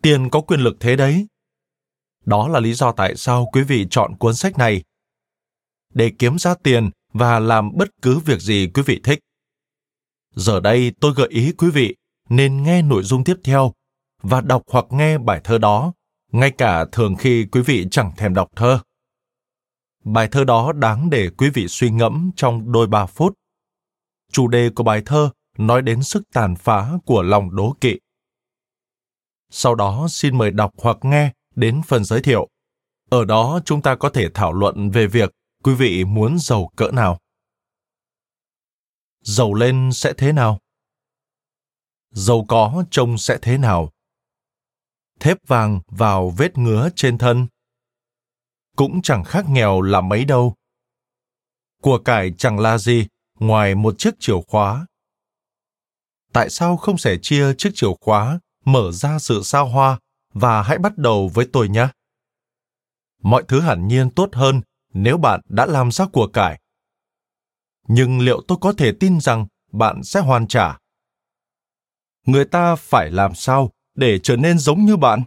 [0.01, 1.27] Tiền có quyền lực thế đấy,
[2.25, 4.83] đó là lý do tại sao quý vị chọn cuốn sách này.
[5.93, 9.19] Để kiếm ra tiền và làm bất cứ việc gì quý vị thích.
[10.35, 11.95] Giờ đây tôi gợi ý quý vị
[12.29, 13.73] nên nghe nội dung tiếp theo
[14.21, 15.93] và đọc hoặc nghe bài thơ đó,
[16.31, 18.79] ngay cả thường khi quý vị chẳng thèm đọc thơ.
[20.13, 23.33] Bài thơ đó đáng để quý vị suy ngẫm trong đôi ba phút.
[24.31, 27.99] Chủ đề của bài thơ nói đến sức tàn phá của lòng đố kỵ.
[29.49, 32.47] Sau đó xin mời đọc hoặc nghe đến phần giới thiệu.
[33.09, 35.31] Ở đó chúng ta có thể thảo luận về việc
[35.63, 37.19] quý vị muốn giàu cỡ nào.
[39.21, 40.59] Giàu lên sẽ thế nào?
[42.11, 43.91] Giàu có trông sẽ thế nào?
[45.19, 47.47] Thép vàng vào vết ngứa trên thân.
[48.77, 50.55] Cũng chẳng khác nghèo là mấy đâu.
[51.81, 53.07] Của cải chẳng là gì
[53.39, 54.85] ngoài một chiếc chìa khóa.
[56.33, 59.99] Tại sao không sẻ chia chiếc chìa khóa, mở ra sự sao hoa
[60.33, 61.87] và hãy bắt đầu với tôi nhé.
[63.21, 64.61] Mọi thứ hẳn nhiên tốt hơn
[64.93, 66.61] nếu bạn đã làm ra của cải.
[67.87, 70.77] Nhưng liệu tôi có thể tin rằng bạn sẽ hoàn trả?
[72.25, 75.23] Người ta phải làm sao để trở nên giống như bạn?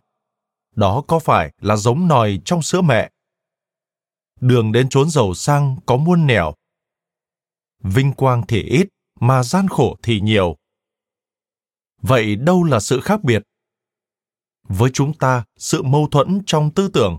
[0.75, 3.11] Đó có phải là giống nòi trong sữa mẹ?
[4.41, 6.55] Đường đến chốn giàu sang có muôn nẻo.
[7.83, 8.89] Vinh quang thì ít,
[9.21, 10.57] mà gian khổ thì nhiều.
[12.03, 13.43] Vậy đâu là sự khác biệt?
[14.71, 17.19] với chúng ta sự mâu thuẫn trong tư tưởng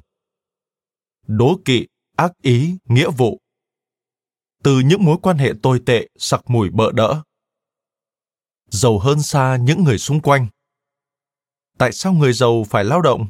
[1.27, 3.41] đố kỵ ác ý nghĩa vụ
[4.63, 7.21] từ những mối quan hệ tồi tệ sặc mùi bợ đỡ
[8.65, 10.47] giàu hơn xa những người xung quanh
[11.77, 13.29] tại sao người giàu phải lao động?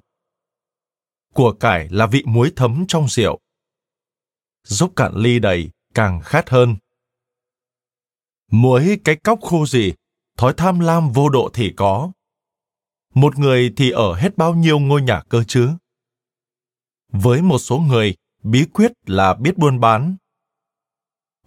[1.33, 3.39] Của cải là vị muối thấm trong rượu.
[4.63, 6.75] Dốc cạn ly đầy, càng khát hơn.
[8.51, 9.93] Muối cái cóc khô gì,
[10.37, 12.11] thói tham lam vô độ thì có.
[13.13, 15.69] Một người thì ở hết bao nhiêu ngôi nhà cơ chứ?
[17.11, 20.15] Với một số người, bí quyết là biết buôn bán.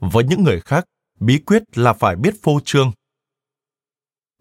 [0.00, 0.84] Với những người khác,
[1.20, 2.92] bí quyết là phải biết phô trương.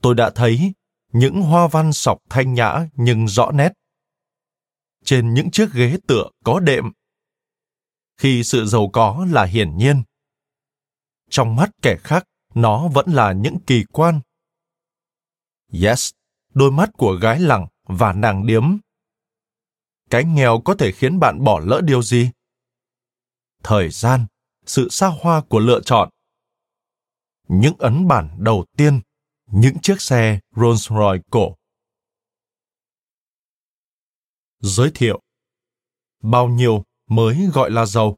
[0.01, 0.73] Tôi đã thấy
[1.11, 3.73] những hoa văn sọc thanh nhã nhưng rõ nét.
[5.05, 6.91] Trên những chiếc ghế tựa có đệm.
[8.17, 10.03] Khi sự giàu có là hiển nhiên.
[11.29, 12.23] Trong mắt kẻ khác,
[12.55, 14.21] nó vẫn là những kỳ quan.
[15.83, 16.11] Yes,
[16.53, 18.77] đôi mắt của gái lẳng và nàng điếm.
[20.09, 22.29] Cái nghèo có thể khiến bạn bỏ lỡ điều gì?
[23.63, 24.25] Thời gian,
[24.65, 26.09] sự xa hoa của lựa chọn.
[27.47, 29.01] Những ấn bản đầu tiên
[29.45, 31.55] những chiếc xe Rolls-Royce cổ.
[34.59, 35.21] Giới thiệu
[36.21, 36.83] Bao nhiêu
[37.15, 38.15] mới gọi là giàu?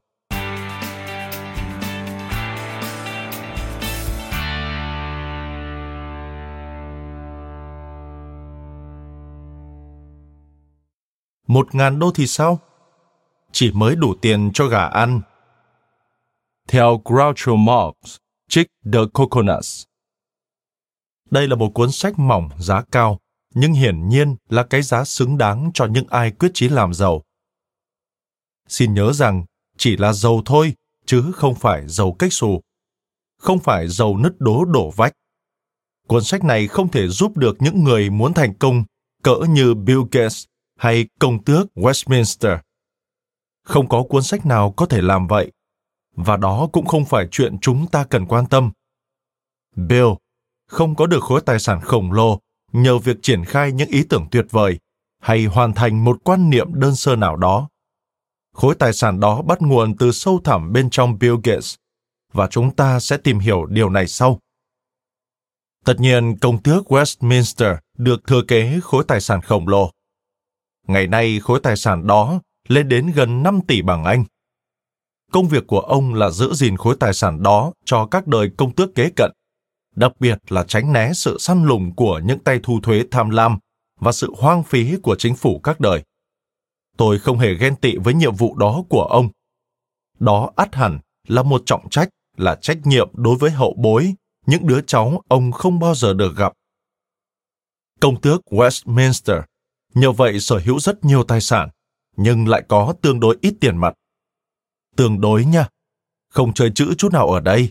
[11.46, 12.58] Một ngàn đô thì sao?
[13.52, 15.20] Chỉ mới đủ tiền cho gà ăn.
[16.68, 18.16] Theo Groucho Marx,
[18.48, 19.84] trích The Coconuts.
[21.30, 23.18] Đây là một cuốn sách mỏng, giá cao,
[23.54, 27.22] nhưng hiển nhiên là cái giá xứng đáng cho những ai quyết chí làm giàu.
[28.68, 29.44] Xin nhớ rằng
[29.76, 30.74] chỉ là giàu thôi,
[31.06, 32.60] chứ không phải giàu cách xù.
[33.38, 35.12] Không phải giàu nứt đố đổ vách.
[36.08, 38.84] Cuốn sách này không thể giúp được những người muốn thành công
[39.22, 40.44] cỡ như Bill Gates
[40.78, 42.58] hay công tước Westminster.
[43.62, 45.52] Không có cuốn sách nào có thể làm vậy,
[46.16, 48.70] và đó cũng không phải chuyện chúng ta cần quan tâm.
[49.76, 50.08] Bill
[50.68, 52.40] không có được khối tài sản khổng lồ
[52.72, 54.78] nhờ việc triển khai những ý tưởng tuyệt vời
[55.22, 57.68] hay hoàn thành một quan niệm đơn sơ nào đó.
[58.56, 61.74] Khối tài sản đó bắt nguồn từ sâu thẳm bên trong Bill Gates
[62.32, 64.38] và chúng ta sẽ tìm hiểu điều này sau.
[65.84, 69.90] Tất nhiên, công tước Westminster được thừa kế khối tài sản khổng lồ.
[70.86, 74.24] Ngày nay, khối tài sản đó lên đến gần 5 tỷ bảng Anh.
[75.32, 78.74] Công việc của ông là giữ gìn khối tài sản đó cho các đời công
[78.74, 79.32] tước kế cận
[79.96, 83.58] đặc biệt là tránh né sự săn lùng của những tay thu thuế tham lam
[84.00, 86.02] và sự hoang phí của chính phủ các đời.
[86.96, 89.28] Tôi không hề ghen tị với nhiệm vụ đó của ông.
[90.18, 94.14] Đó ắt hẳn là một trọng trách, là trách nhiệm đối với hậu bối,
[94.46, 96.52] những đứa cháu ông không bao giờ được gặp.
[98.00, 99.42] Công tước Westminster
[99.94, 101.68] nhờ vậy sở hữu rất nhiều tài sản,
[102.16, 103.94] nhưng lại có tương đối ít tiền mặt.
[104.96, 105.68] Tương đối nha,
[106.28, 107.70] không chơi chữ chút nào ở đây.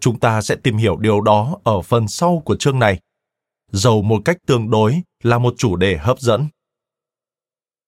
[0.00, 3.00] Chúng ta sẽ tìm hiểu điều đó ở phần sau của chương này.
[3.72, 6.48] Giàu một cách tương đối là một chủ đề hấp dẫn.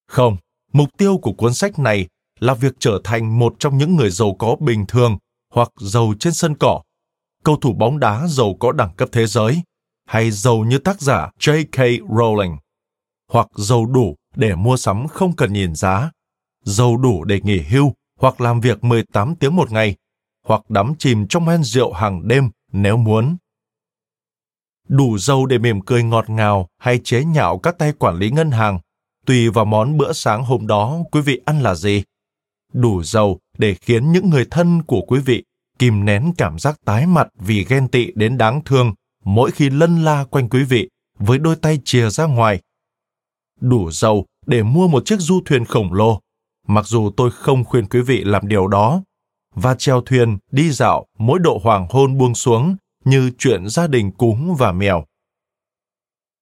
[0.08, 0.36] Không,
[0.72, 2.08] mục tiêu của cuốn sách này
[2.40, 5.18] là việc trở thành một trong những người giàu có bình thường
[5.54, 6.82] hoặc giàu trên sân cỏ,
[7.44, 9.62] cầu thủ bóng đá giàu có đẳng cấp thế giới,
[10.06, 12.06] hay giàu như tác giả J.K.
[12.08, 12.56] Rowling,
[13.32, 16.10] hoặc giàu đủ để mua sắm không cần nhìn giá,
[16.64, 19.96] giàu đủ để nghỉ hưu hoặc làm việc 18 tiếng một ngày
[20.46, 23.36] hoặc đắm chìm trong men rượu hàng đêm nếu muốn.
[24.88, 28.50] Đủ giàu để mỉm cười ngọt ngào hay chế nhạo các tay quản lý ngân
[28.50, 28.78] hàng,
[29.28, 32.02] tùy vào món bữa sáng hôm đó quý vị ăn là gì.
[32.72, 35.44] Đủ dầu để khiến những người thân của quý vị
[35.78, 40.04] kìm nén cảm giác tái mặt vì ghen tị đến đáng thương mỗi khi lân
[40.04, 40.88] la quanh quý vị
[41.18, 42.60] với đôi tay chìa ra ngoài.
[43.60, 46.20] Đủ dầu để mua một chiếc du thuyền khổng lồ,
[46.66, 49.02] mặc dù tôi không khuyên quý vị làm điều đó
[49.54, 54.10] và treo thuyền đi dạo mỗi độ hoàng hôn buông xuống như chuyện gia đình
[54.12, 55.04] cúng và mèo.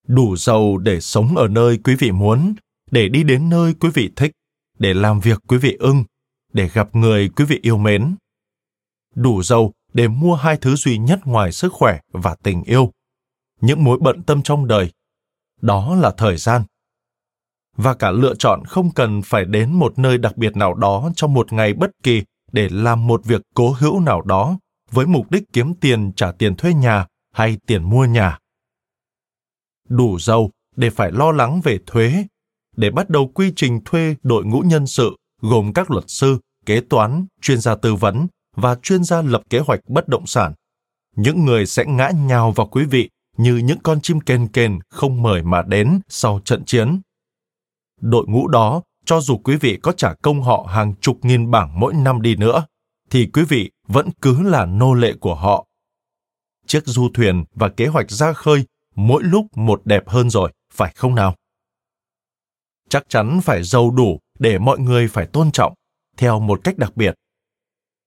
[0.07, 2.55] Đủ giàu để sống ở nơi quý vị muốn,
[2.91, 4.33] để đi đến nơi quý vị thích,
[4.79, 6.05] để làm việc quý vị ưng,
[6.53, 8.17] để gặp người quý vị yêu mến.
[9.15, 12.93] Đủ giàu để mua hai thứ duy nhất ngoài sức khỏe và tình yêu,
[13.61, 14.93] những mối bận tâm trong đời.
[15.61, 16.63] Đó là thời gian.
[17.77, 21.35] Và cả lựa chọn không cần phải đến một nơi đặc biệt nào đó trong
[21.35, 24.59] một ngày bất kỳ để làm một việc cố hữu nào đó
[24.91, 28.39] với mục đích kiếm tiền trả tiền thuê nhà hay tiền mua nhà.
[29.89, 32.25] Đủ giàu để phải lo lắng về thuế,
[32.77, 36.81] để bắt đầu quy trình thuê đội ngũ nhân sự gồm các luật sư, kế
[36.81, 40.53] toán, chuyên gia tư vấn và chuyên gia lập kế hoạch bất động sản.
[41.17, 45.23] Những người sẽ ngã nhào vào quý vị như những con chim kền kền không
[45.23, 47.01] mời mà đến sau trận chiến.
[48.01, 51.81] Đội ngũ đó cho dù quý vị có trả công họ hàng chục nghìn bảng
[51.81, 52.67] mỗi năm đi nữa,
[53.11, 55.67] thì quý vị vẫn cứ là nô lệ của họ.
[56.67, 58.65] Chiếc du thuyền và kế hoạch ra khơi
[58.95, 61.35] mỗi lúc một đẹp hơn rồi, phải không nào?
[62.97, 65.75] Chắc chắn phải giàu đủ để mọi người phải tôn trọng,
[66.17, 67.15] theo một cách đặc biệt.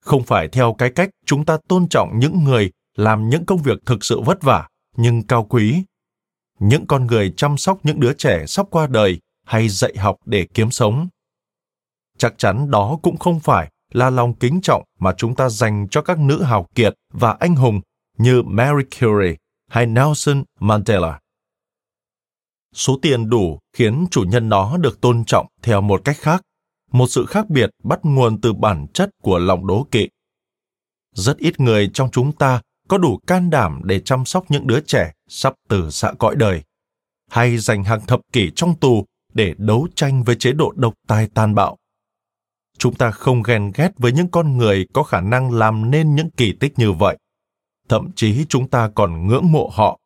[0.01, 3.77] Không phải theo cái cách chúng ta tôn trọng những người làm những công việc
[3.85, 4.67] thực sự vất vả,
[4.97, 5.83] nhưng cao quý.
[6.59, 10.47] Những con người chăm sóc những đứa trẻ sắp qua đời hay dạy học để
[10.53, 11.07] kiếm sống.
[12.17, 16.01] Chắc chắn đó cũng không phải là lòng kính trọng mà chúng ta dành cho
[16.01, 17.81] các nữ hào kiệt và anh hùng
[18.17, 19.35] như Mary Curie
[19.67, 21.19] hay Nelson Mandela.
[22.75, 26.41] Số tiền đủ khiến chủ nhân nó được tôn trọng theo một cách khác,
[26.91, 30.09] một sự khác biệt bắt nguồn từ bản chất của lòng đố kỵ.
[31.15, 34.79] Rất ít người trong chúng ta có đủ can đảm để chăm sóc những đứa
[34.79, 36.63] trẻ sắp từ xạ cõi đời,
[37.29, 41.27] hay dành hàng thập kỷ trong tù để đấu tranh với chế độ độc tài
[41.33, 41.77] tàn bạo.
[42.77, 46.29] Chúng ta không ghen ghét với những con người có khả năng làm nên những
[46.29, 47.17] kỳ tích như vậy.
[47.89, 49.99] Thậm chí chúng ta còn ngưỡng mộ họ.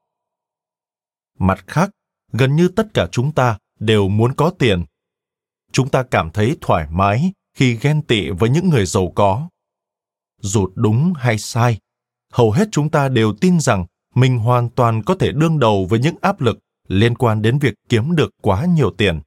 [1.39, 1.89] Mặt khác,
[2.33, 4.83] gần như tất cả chúng ta đều muốn có tiền.
[5.71, 9.49] Chúng ta cảm thấy thoải mái khi ghen tị với những người giàu có.
[10.41, 11.79] Dù đúng hay sai,
[12.33, 15.99] hầu hết chúng ta đều tin rằng mình hoàn toàn có thể đương đầu với
[15.99, 19.21] những áp lực liên quan đến việc kiếm được quá nhiều tiền.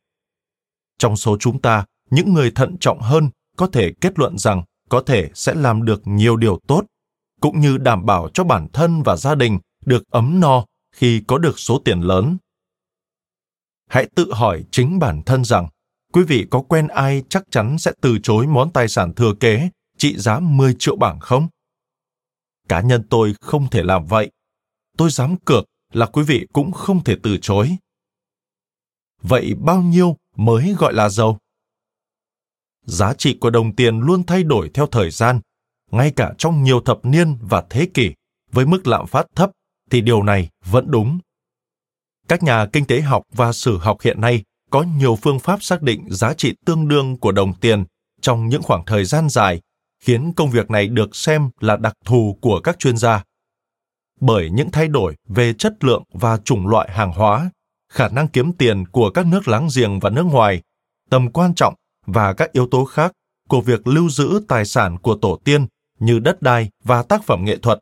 [0.99, 5.03] Trong số chúng ta, những người thận trọng hơn có thể kết luận rằng có
[5.07, 6.85] thể sẽ làm được nhiều điều tốt,
[7.41, 11.39] cũng như đảm bảo cho bản thân và gia đình được ấm no khi có
[11.39, 12.37] được số tiền lớn.
[13.89, 15.69] Hãy tự hỏi chính bản thân rằng,
[16.13, 19.69] quý vị có quen ai chắc chắn sẽ từ chối món tài sản thừa kế
[19.99, 21.49] trị giá 10 triệu bảng không?
[22.69, 24.31] Cá nhân tôi không thể làm vậy.
[24.97, 27.77] Tôi dám cược là quý vị cũng không thể từ chối.
[29.23, 31.39] Vậy bao nhiêu mới gọi là giàu?
[32.85, 35.41] Giá trị của đồng tiền luôn thay đổi theo thời gian,
[35.91, 38.11] ngay cả trong nhiều thập niên và thế kỷ,
[38.53, 39.51] với mức lạm phát thấp
[39.91, 41.19] thì điều này vẫn đúng.
[42.29, 45.83] Các nhà kinh tế học và sử học hiện nay có nhiều phương pháp xác
[45.83, 47.85] định giá trị tương đương của đồng tiền
[48.21, 49.61] trong những khoảng thời gian dài,
[50.01, 53.23] khiến công việc này được xem là đặc thù của các chuyên gia.
[54.21, 57.51] Bởi những thay đổi về chất lượng và chủng loại hàng hóa,
[57.93, 60.63] khả năng kiếm tiền của các nước láng giềng và nước ngoài,
[61.11, 61.75] tầm quan trọng
[62.07, 63.13] và các yếu tố khác
[63.49, 65.67] của việc lưu giữ tài sản của tổ tiên
[65.99, 67.79] như đất đai và tác phẩm nghệ thuật,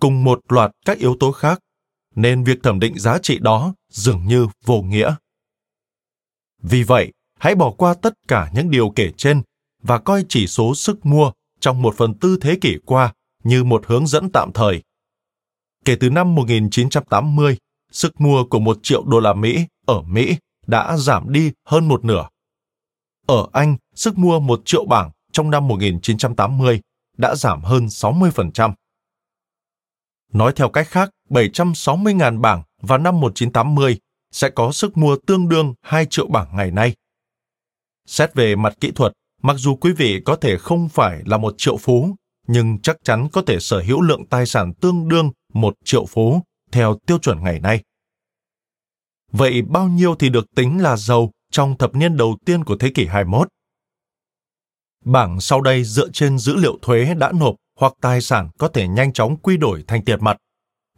[0.00, 1.58] cùng một loạt các yếu tố khác,
[2.14, 5.14] nên việc thẩm định giá trị đó dường như vô nghĩa.
[6.62, 9.42] Vì vậy, hãy bỏ qua tất cả những điều kể trên
[9.82, 13.12] và coi chỉ số sức mua trong một phần tư thế kỷ qua
[13.44, 14.82] như một hướng dẫn tạm thời
[15.84, 17.56] Kể từ năm 1980,
[17.92, 20.36] sức mua của một triệu đô la Mỹ ở Mỹ
[20.66, 22.28] đã giảm đi hơn một nửa.
[23.26, 26.80] Ở Anh, sức mua một triệu bảng trong năm 1980
[27.16, 28.72] đã giảm hơn 60%.
[30.34, 33.98] Nói theo cách khác, 760.000 bảng vào năm 1980
[34.32, 36.94] sẽ có sức mua tương đương 2 triệu bảng ngày nay.
[38.06, 39.12] Xét về mặt kỹ thuật,
[39.42, 42.16] mặc dù quý vị có thể không phải là một triệu phú,
[42.46, 46.40] nhưng chắc chắn có thể sở hữu lượng tài sản tương đương một triệu phú
[46.72, 47.82] theo tiêu chuẩn ngày nay.
[49.32, 52.90] Vậy bao nhiêu thì được tính là giàu trong thập niên đầu tiên của thế
[52.94, 53.48] kỷ 21?
[55.04, 58.88] Bảng sau đây dựa trên dữ liệu thuế đã nộp hoặc tài sản có thể
[58.88, 60.36] nhanh chóng quy đổi thành tiền mặt,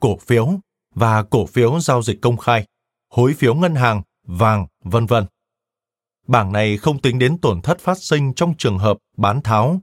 [0.01, 0.49] cổ phiếu
[0.95, 2.67] và cổ phiếu giao dịch công khai,
[3.11, 5.27] hối phiếu ngân hàng, vàng, vân vân.
[6.27, 9.81] Bảng này không tính đến tổn thất phát sinh trong trường hợp bán tháo,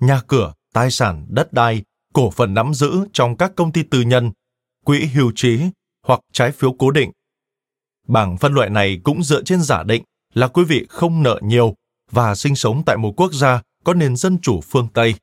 [0.00, 4.02] nhà cửa, tài sản, đất đai cổ phần nắm giữ trong các công ty tư
[4.02, 4.32] nhân,
[4.84, 5.60] quỹ hưu trí
[6.06, 7.10] hoặc trái phiếu cố định.
[8.08, 10.02] Bảng phân loại này cũng dựa trên giả định
[10.34, 11.74] là quý vị không nợ nhiều
[12.10, 15.14] và sinh sống tại một quốc gia có nền dân chủ phương Tây.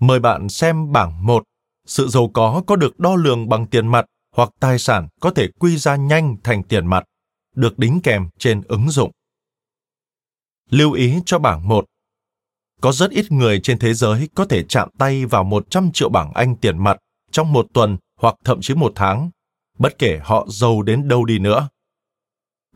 [0.00, 1.42] Mời bạn xem bảng 1.
[1.86, 4.04] Sự giàu có có được đo lường bằng tiền mặt
[4.36, 7.04] hoặc tài sản có thể quy ra nhanh thành tiền mặt,
[7.54, 9.10] được đính kèm trên ứng dụng.
[10.70, 11.84] Lưu ý cho bảng 1
[12.80, 16.32] có rất ít người trên thế giới có thể chạm tay vào 100 triệu bảng
[16.34, 16.96] Anh tiền mặt
[17.30, 19.30] trong một tuần hoặc thậm chí một tháng,
[19.78, 21.68] bất kể họ giàu đến đâu đi nữa.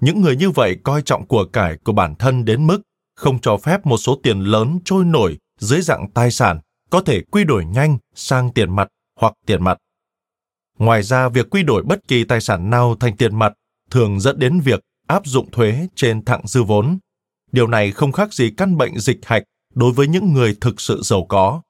[0.01, 2.83] Những người như vậy coi trọng của cải của bản thân đến mức
[3.17, 6.61] không cho phép một số tiền lớn trôi nổi dưới dạng tài sản
[6.93, 8.89] có thể quy đổi nhanh sang tiền mặt
[9.21, 9.79] hoặc tiền mặt.
[10.79, 13.53] Ngoài ra, việc quy đổi bất kỳ tài sản nào thành tiền mặt
[13.91, 16.99] thường dẫn đến việc áp dụng thuế trên thặng dư vốn.
[17.53, 19.43] Điều này không khác gì căn bệnh dịch hạch
[19.75, 21.63] đối với những người thực sự giàu có.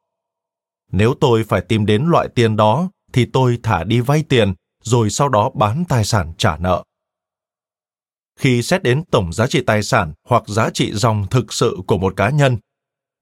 [0.92, 4.54] Nếu tôi phải tìm đến loại tiền đó thì tôi thả đi vay tiền
[4.84, 6.84] rồi sau đó bán tài sản trả nợ.
[8.38, 11.98] Khi xét đến tổng giá trị tài sản hoặc giá trị dòng thực sự của
[11.98, 12.56] một cá nhân,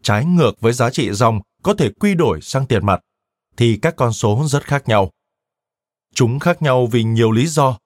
[0.03, 3.00] trái ngược với giá trị dòng có thể quy đổi sang tiền mặt,
[3.56, 5.11] thì các con số rất khác nhau.
[6.14, 7.78] Chúng khác nhau vì nhiều lý do.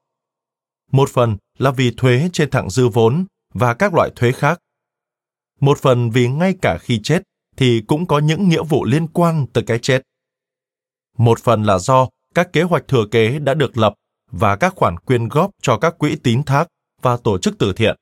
[0.93, 4.59] một phần là vì thuế trên thặng dư vốn và các loại thuế khác.
[5.61, 7.23] Một phần vì ngay cả khi chết
[7.57, 10.03] thì cũng có những nghĩa vụ liên quan tới cái chết.
[11.19, 13.95] Một phần là do các kế hoạch thừa kế đã được lập
[14.31, 16.69] và các khoản quyên góp cho các quỹ tín thác
[17.03, 17.97] và tổ chức từ thiện.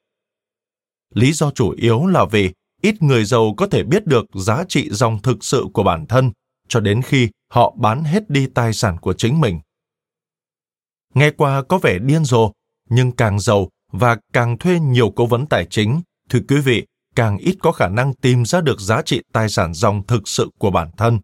[1.14, 2.52] Lý do chủ yếu là vì
[2.82, 6.32] ít người giàu có thể biết được giá trị dòng thực sự của bản thân
[6.68, 9.60] cho đến khi họ bán hết đi tài sản của chính mình.
[11.14, 12.52] Nghe qua có vẻ điên rồ,
[12.90, 17.38] nhưng càng giàu và càng thuê nhiều cố vấn tài chính, thì quý vị càng
[17.38, 20.70] ít có khả năng tìm ra được giá trị tài sản dòng thực sự của
[20.70, 21.20] bản thân.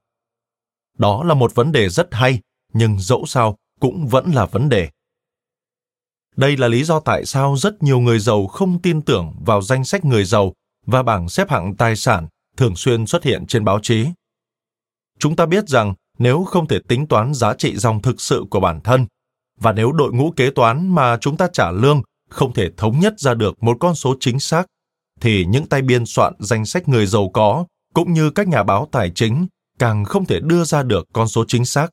[0.99, 2.41] Đó là một vấn đề rất hay,
[2.73, 4.89] nhưng dẫu sao cũng vẫn là vấn đề.
[6.37, 9.85] Đây là lý do tại sao rất nhiều người giàu không tin tưởng vào danh
[9.85, 10.53] sách người giàu
[10.89, 12.27] và bảng xếp hạng tài sản
[12.57, 14.07] thường xuyên xuất hiện trên báo chí.
[15.19, 18.61] Chúng ta biết rằng nếu không thể tính toán giá trị dòng thực sự của
[18.61, 19.07] bản thân
[19.61, 23.15] và nếu đội ngũ kế toán mà chúng ta trả lương không thể thống nhất
[23.21, 24.67] ra được một con số chính xác
[25.21, 27.65] thì những tay biên soạn danh sách người giàu có
[27.95, 29.47] cũng như các nhà báo tài chính
[29.79, 31.91] càng không thể đưa ra được con số chính xác.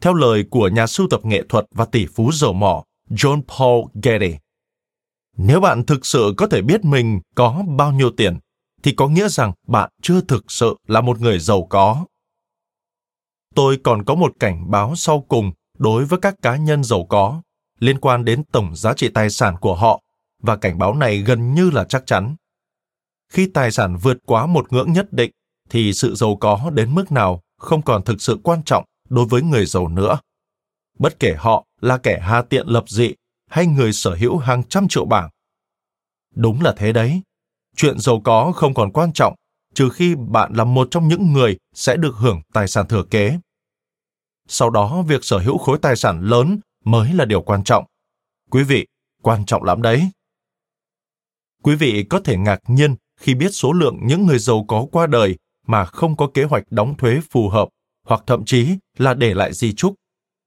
[0.00, 3.84] Theo lời của nhà sưu tập nghệ thuật và tỷ phú dầu mỏ John Paul
[4.02, 4.34] Getty,
[5.36, 8.38] nếu bạn thực sự có thể biết mình có bao nhiêu tiền,
[8.82, 12.04] thì có nghĩa rằng bạn chưa thực sự là một người giàu có.
[13.54, 17.42] Tôi còn có một cảnh báo sau cùng đối với các cá nhân giàu có
[17.78, 20.00] liên quan đến tổng giá trị tài sản của họ
[20.42, 22.36] và cảnh báo này gần như là chắc chắn.
[23.32, 25.30] Khi tài sản vượt quá một ngưỡng nhất định
[25.70, 29.42] thì sự giàu có đến mức nào không còn thực sự quan trọng đối với
[29.42, 30.18] người giàu nữa.
[30.98, 33.14] Bất kể họ là kẻ hà tiện lập dị
[33.52, 35.30] hay người sở hữu hàng trăm triệu bảng.
[36.34, 37.22] Đúng là thế đấy.
[37.76, 39.34] Chuyện giàu có không còn quan trọng
[39.74, 43.38] trừ khi bạn là một trong những người sẽ được hưởng tài sản thừa kế.
[44.48, 47.84] Sau đó, việc sở hữu khối tài sản lớn mới là điều quan trọng.
[48.50, 48.86] Quý vị,
[49.22, 50.10] quan trọng lắm đấy.
[51.62, 55.06] Quý vị có thể ngạc nhiên khi biết số lượng những người giàu có qua
[55.06, 57.68] đời mà không có kế hoạch đóng thuế phù hợp
[58.06, 59.94] hoặc thậm chí là để lại di chúc.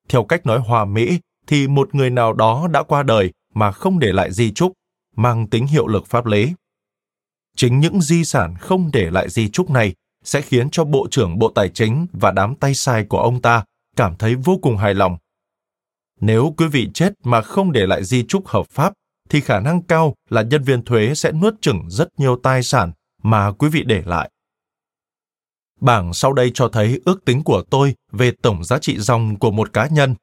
[0.09, 3.99] Theo cách nói hòa mỹ thì một người nào đó đã qua đời mà không
[3.99, 4.73] để lại di chúc,
[5.15, 6.53] mang tính hiệu lực pháp lý.
[7.55, 9.93] Chính những di sản không để lại di chúc này
[10.23, 13.63] sẽ khiến cho Bộ trưởng Bộ Tài chính và đám tay sai của ông ta
[13.95, 15.17] cảm thấy vô cùng hài lòng.
[16.19, 18.93] Nếu quý vị chết mà không để lại di chúc hợp pháp,
[19.29, 22.91] thì khả năng cao là nhân viên thuế sẽ nuốt chửng rất nhiều tài sản
[23.23, 24.29] mà quý vị để lại.
[25.81, 29.51] Bảng sau đây cho thấy ước tính của tôi về tổng giá trị dòng của
[29.51, 30.15] một cá nhân.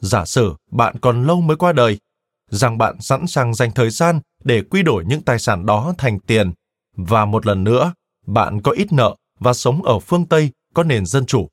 [0.00, 1.98] Giả sử bạn còn lâu mới qua đời,
[2.50, 6.20] rằng bạn sẵn sàng dành thời gian để quy đổi những tài sản đó thành
[6.20, 6.52] tiền
[6.96, 7.92] và một lần nữa,
[8.26, 11.48] bạn có ít nợ và sống ở phương Tây có nền dân chủ.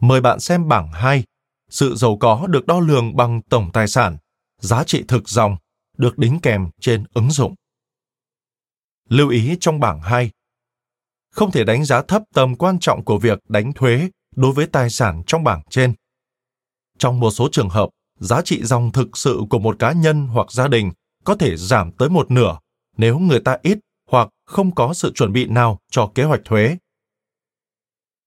[0.00, 1.24] Mời bạn xem bảng 2.
[1.70, 4.16] Sự giàu có được đo lường bằng tổng tài sản,
[4.60, 5.56] giá trị thực dòng,
[5.98, 7.54] được đính kèm trên ứng dụng.
[9.08, 10.30] Lưu ý trong bảng 2.
[11.30, 14.90] Không thể đánh giá thấp tầm quan trọng của việc đánh thuế đối với tài
[14.90, 15.94] sản trong bảng trên.
[16.98, 17.88] Trong một số trường hợp,
[18.20, 20.92] giá trị dòng thực sự của một cá nhân hoặc gia đình
[21.24, 22.58] có thể giảm tới một nửa
[22.96, 23.78] nếu người ta ít
[24.10, 26.76] hoặc không có sự chuẩn bị nào cho kế hoạch thuế.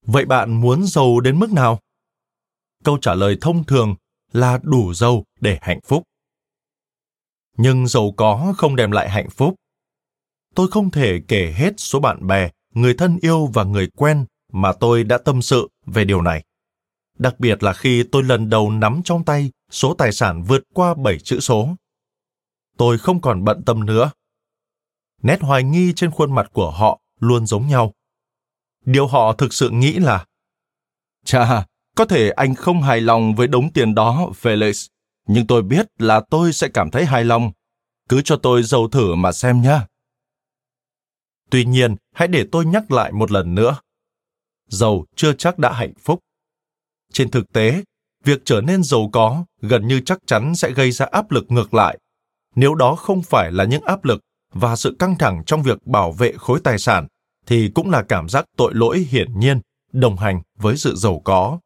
[0.05, 1.79] Vậy bạn muốn giàu đến mức nào?
[2.83, 3.95] Câu trả lời thông thường
[4.31, 6.03] là đủ giàu để hạnh phúc.
[7.57, 9.55] Nhưng giàu có không đem lại hạnh phúc.
[10.55, 14.73] Tôi không thể kể hết số bạn bè, người thân yêu và người quen mà
[14.73, 16.43] tôi đã tâm sự về điều này.
[17.19, 20.93] Đặc biệt là khi tôi lần đầu nắm trong tay số tài sản vượt qua
[20.93, 21.75] 7 chữ số.
[22.77, 24.11] Tôi không còn bận tâm nữa.
[25.21, 27.93] Nét hoài nghi trên khuôn mặt của họ luôn giống nhau.
[28.85, 30.25] Điều họ thực sự nghĩ là
[31.25, 31.65] Chà,
[31.95, 34.87] có thể anh không hài lòng với đống tiền đó, Felix,
[35.27, 37.51] nhưng tôi biết là tôi sẽ cảm thấy hài lòng.
[38.09, 39.79] Cứ cho tôi dầu thử mà xem nhé.
[41.49, 43.77] Tuy nhiên, hãy để tôi nhắc lại một lần nữa.
[44.67, 46.19] Giàu chưa chắc đã hạnh phúc.
[47.13, 47.83] Trên thực tế,
[48.23, 51.73] việc trở nên giàu có gần như chắc chắn sẽ gây ra áp lực ngược
[51.73, 51.97] lại.
[52.55, 54.21] Nếu đó không phải là những áp lực
[54.53, 57.07] và sự căng thẳng trong việc bảo vệ khối tài sản,
[57.45, 61.59] thì cũng là cảm giác tội lỗi hiển nhiên đồng hành với sự giàu có.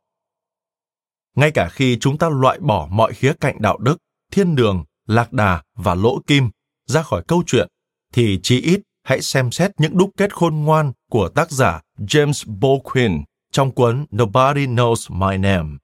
[1.36, 3.98] Ngay cả khi chúng ta loại bỏ mọi khía cạnh đạo đức,
[4.32, 6.50] thiên đường, lạc đà và lỗ kim
[6.86, 7.68] ra khỏi câu chuyện,
[8.14, 12.60] thì chí ít hãy xem xét những đúc kết khôn ngoan của tác giả James
[12.60, 13.24] bolquin
[13.54, 15.78] trong cuốn Nobody Knows My Name.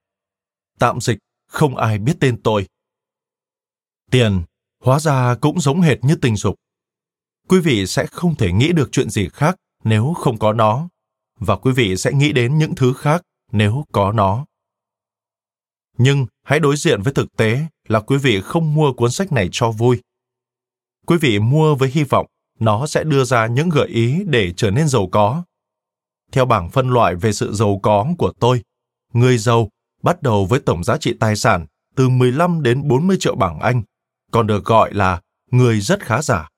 [0.78, 2.66] Tạm dịch, không ai biết tên tôi.
[4.10, 4.42] Tiền,
[4.84, 6.54] hóa ra cũng giống hệt như tình dục.
[7.48, 10.88] Quý vị sẽ không thể nghĩ được chuyện gì khác nếu không có nó,
[11.38, 14.46] và quý vị sẽ nghĩ đến những thứ khác nếu có nó.
[15.98, 19.48] Nhưng hãy đối diện với thực tế là quý vị không mua cuốn sách này
[19.52, 20.00] cho vui.
[21.06, 22.26] Quý vị mua với hy vọng
[22.58, 25.44] nó sẽ đưa ra những gợi ý để trở nên giàu có.
[26.32, 28.62] Theo bảng phân loại về sự giàu có của tôi,
[29.12, 29.68] người giàu
[30.02, 31.66] bắt đầu với tổng giá trị tài sản
[31.96, 33.82] từ 15 đến 40 triệu bảng Anh,
[34.30, 35.20] còn được gọi là
[35.50, 36.48] người rất khá giả.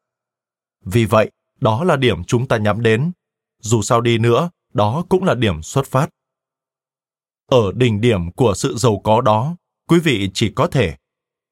[0.85, 3.13] Vì vậy, đó là điểm chúng ta nhắm đến.
[3.61, 6.09] Dù sao đi nữa, đó cũng là điểm xuất phát.
[7.47, 9.57] Ở đỉnh điểm của sự giàu có đó,
[9.89, 10.97] quý vị chỉ có thể,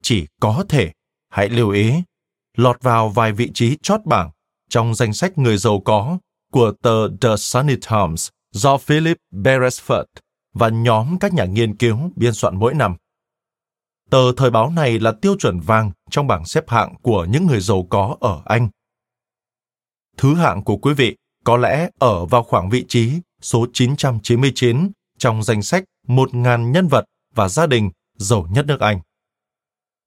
[0.03, 0.93] chỉ có thể,
[1.29, 1.93] hãy lưu ý,
[2.57, 4.31] lọt vào vài vị trí chót bảng
[4.69, 6.19] trong danh sách người giàu có
[6.51, 10.05] của tờ The Sunny Times do Philip Beresford
[10.55, 12.97] và nhóm các nhà nghiên cứu biên soạn mỗi năm.
[14.11, 17.61] Tờ thời báo này là tiêu chuẩn vàng trong bảng xếp hạng của những người
[17.61, 18.69] giàu có ở Anh.
[20.17, 25.43] Thứ hạng của quý vị có lẽ ở vào khoảng vị trí số 999 trong
[25.43, 29.01] danh sách 1.000 nhân vật và gia đình giàu nhất nước Anh.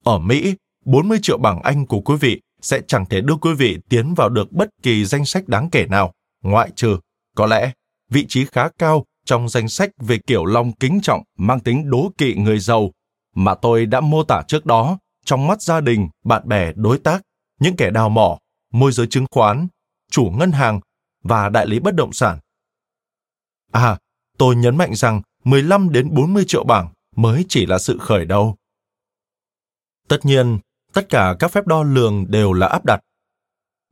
[0.04, 3.78] Ở Mỹ, 40 triệu bảng Anh của quý vị sẽ chẳng thể đưa quý vị
[3.90, 6.14] tiến vào được bất kỳ danh sách đáng kể nào,
[6.44, 6.98] ngoại trừ,
[7.36, 7.72] có lẽ,
[8.10, 12.12] vị trí khá cao trong danh sách về kiểu long kính trọng mang tính đố
[12.18, 12.92] kỵ người giàu
[13.36, 17.22] mà tôi đã mô tả trước đó trong mắt gia đình, bạn bè, đối tác,
[17.60, 18.38] những kẻ đào mỏ,
[18.72, 19.68] môi giới chứng khoán,
[20.12, 20.80] chủ ngân hàng
[21.24, 22.40] và đại lý bất động sản.
[23.72, 24.00] À,
[24.38, 28.56] tôi nhấn mạnh rằng 15 đến 40 triệu bảng mới chỉ là sự khởi đầu.
[30.08, 30.60] Tất nhiên,
[30.94, 33.00] tất cả các phép đo lường đều là áp đặt.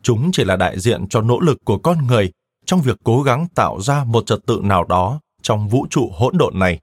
[0.03, 2.31] Chúng chỉ là đại diện cho nỗ lực của con người
[2.71, 6.37] trong việc cố gắng tạo ra một trật tự nào đó trong vũ trụ hỗn
[6.37, 6.79] độn này.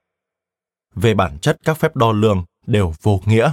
[0.94, 3.52] Về bản chất các phép đo lường đều vô nghĩa.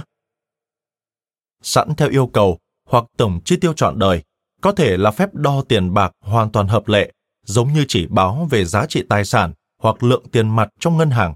[1.62, 2.58] Sẵn theo yêu cầu
[2.88, 4.22] hoặc tổng chi tiêu trọn đời
[4.60, 7.12] có thể là phép đo tiền bạc hoàn toàn hợp lệ,
[7.46, 11.10] giống như chỉ báo về giá trị tài sản hoặc lượng tiền mặt trong ngân
[11.10, 11.34] hàng.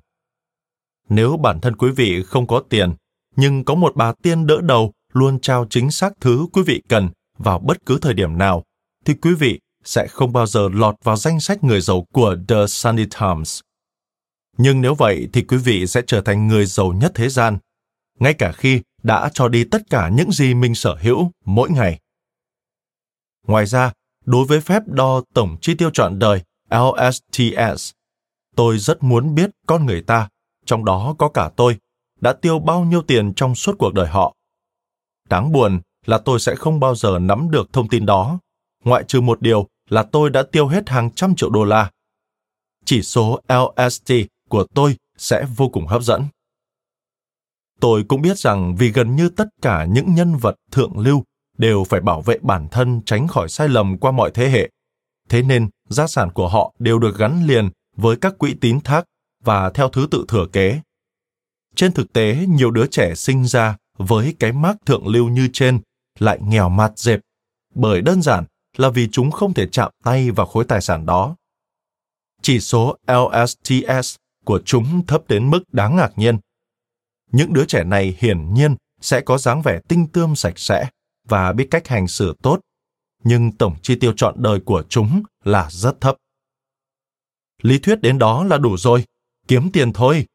[1.08, 2.94] Nếu bản thân quý vị không có tiền,
[3.36, 7.08] nhưng có một bà tiên đỡ đầu luôn trao chính xác thứ quý vị cần
[7.38, 8.64] vào bất cứ thời điểm nào,
[9.04, 12.66] thì quý vị sẽ không bao giờ lọt vào danh sách người giàu của The
[12.68, 13.60] Sunday Times.
[14.56, 17.58] Nhưng nếu vậy thì quý vị sẽ trở thành người giàu nhất thế gian,
[18.18, 22.00] ngay cả khi đã cho đi tất cả những gì mình sở hữu mỗi ngày.
[23.46, 23.92] Ngoài ra,
[24.24, 27.90] đối với phép đo tổng chi tiêu trọn đời LSTS,
[28.56, 30.28] tôi rất muốn biết con người ta,
[30.66, 31.78] trong đó có cả tôi,
[32.20, 34.34] đã tiêu bao nhiêu tiền trong suốt cuộc đời họ.
[35.28, 38.38] Đáng buồn là tôi sẽ không bao giờ nắm được thông tin đó,
[38.84, 41.90] ngoại trừ một điều là tôi đã tiêu hết hàng trăm triệu đô la.
[42.84, 44.12] Chỉ số LST
[44.48, 46.24] của tôi sẽ vô cùng hấp dẫn.
[47.80, 51.24] Tôi cũng biết rằng vì gần như tất cả những nhân vật thượng lưu
[51.58, 54.70] đều phải bảo vệ bản thân tránh khỏi sai lầm qua mọi thế hệ.
[55.28, 59.04] Thế nên, gia sản của họ đều được gắn liền với các quỹ tín thác
[59.44, 60.80] và theo thứ tự thừa kế.
[61.74, 65.80] Trên thực tế, nhiều đứa trẻ sinh ra với cái mác thượng lưu như trên
[66.18, 67.20] lại nghèo mạt dẹp,
[67.74, 68.44] bởi đơn giản
[68.76, 71.36] là vì chúng không thể chạm tay vào khối tài sản đó.
[72.42, 76.38] Chỉ số LSTS của chúng thấp đến mức đáng ngạc nhiên.
[77.32, 80.90] Những đứa trẻ này hiển nhiên sẽ có dáng vẻ tinh tươm sạch sẽ
[81.28, 82.60] và biết cách hành xử tốt,
[83.24, 86.16] nhưng tổng chi tiêu trọn đời của chúng là rất thấp.
[87.62, 89.04] Lý thuyết đến đó là đủ rồi,
[89.48, 90.26] kiếm tiền thôi.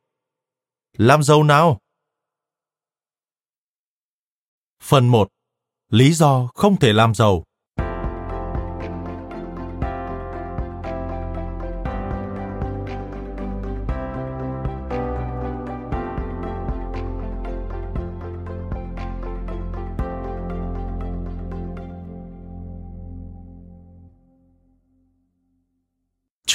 [0.97, 1.79] Làm giàu nào?
[4.83, 5.29] Phần 1.
[5.89, 7.43] Lý do không thể làm giàu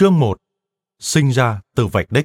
[0.01, 0.37] Chương 1
[0.99, 2.25] Sinh ra từ vạch đích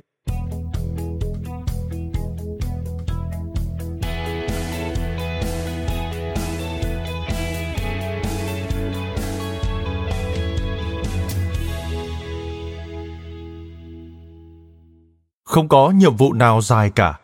[15.44, 17.20] Không có nhiệm vụ nào dài cả,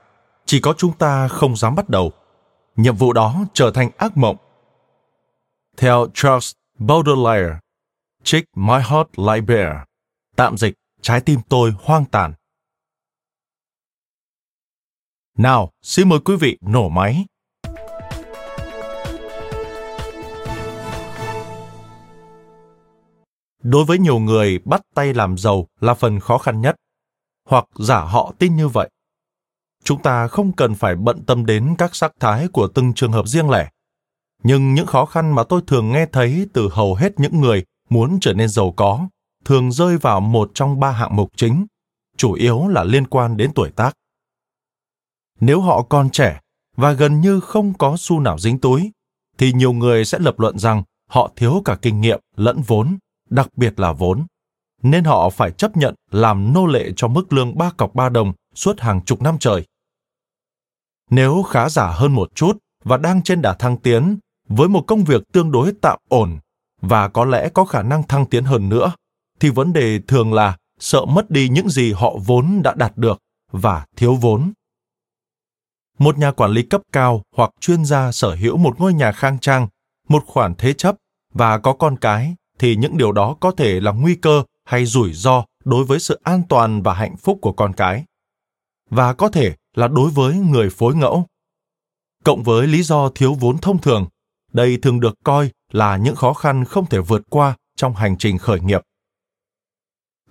[0.45, 2.11] chỉ có chúng ta không dám bắt đầu.
[2.75, 4.37] Nhiệm vụ đó trở thành ác mộng.
[5.77, 7.59] Theo Charles Baudelaire,
[8.23, 9.90] check My Heart Like Bear,
[10.35, 12.33] Tạm dịch, trái tim tôi hoang tàn.
[15.37, 17.25] Nào, xin mời quý vị nổ máy.
[23.63, 26.75] Đối với nhiều người, bắt tay làm giàu là phần khó khăn nhất,
[27.49, 28.89] hoặc giả họ tin như vậy.
[29.83, 33.27] Chúng ta không cần phải bận tâm đến các sắc thái của từng trường hợp
[33.27, 33.69] riêng lẻ.
[34.43, 38.17] Nhưng những khó khăn mà tôi thường nghe thấy từ hầu hết những người muốn
[38.21, 39.07] trở nên giàu có
[39.45, 41.65] thường rơi vào một trong ba hạng mục chính,
[42.17, 43.93] chủ yếu là liên quan đến tuổi tác.
[45.39, 46.39] Nếu họ còn trẻ
[46.77, 48.91] và gần như không có xu nào dính túi,
[49.37, 52.97] thì nhiều người sẽ lập luận rằng họ thiếu cả kinh nghiệm lẫn vốn,
[53.29, 54.25] đặc biệt là vốn.
[54.83, 58.33] Nên họ phải chấp nhận làm nô lệ cho mức lương ba cọc ba đồng
[58.55, 59.65] suốt hàng chục năm trời.
[61.09, 64.17] Nếu khá giả hơn một chút và đang trên đà thăng tiến,
[64.47, 66.39] với một công việc tương đối tạm ổn
[66.81, 68.91] và có lẽ có khả năng thăng tiến hơn nữa,
[69.41, 73.19] thì vấn đề thường là sợ mất đi những gì họ vốn đã đạt được
[73.51, 74.51] và thiếu vốn.
[75.97, 79.39] Một nhà quản lý cấp cao hoặc chuyên gia sở hữu một ngôi nhà khang
[79.39, 79.67] trang,
[80.07, 80.95] một khoản thế chấp
[81.33, 85.13] và có con cái thì những điều đó có thể là nguy cơ hay rủi
[85.13, 88.05] ro đối với sự an toàn và hạnh phúc của con cái.
[88.89, 91.25] Và có thể là đối với người phối ngẫu.
[92.23, 94.07] Cộng với lý do thiếu vốn thông thường
[94.53, 98.37] đây thường được coi là những khó khăn không thể vượt qua trong hành trình
[98.37, 98.81] khởi nghiệp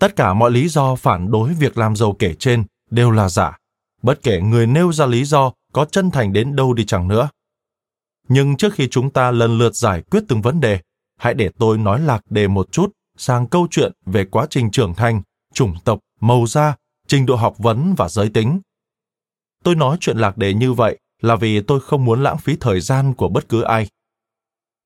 [0.01, 3.57] tất cả mọi lý do phản đối việc làm giàu kể trên đều là giả.
[4.03, 7.29] Bất kể người nêu ra lý do có chân thành đến đâu đi chẳng nữa.
[8.29, 10.81] Nhưng trước khi chúng ta lần lượt giải quyết từng vấn đề,
[11.19, 14.95] hãy để tôi nói lạc đề một chút sang câu chuyện về quá trình trưởng
[14.95, 15.23] thành,
[15.55, 16.77] chủng tộc, màu da,
[17.09, 18.61] trình độ học vấn và giới tính.
[19.65, 22.81] Tôi nói chuyện lạc đề như vậy là vì tôi không muốn lãng phí thời
[22.81, 23.89] gian của bất cứ ai.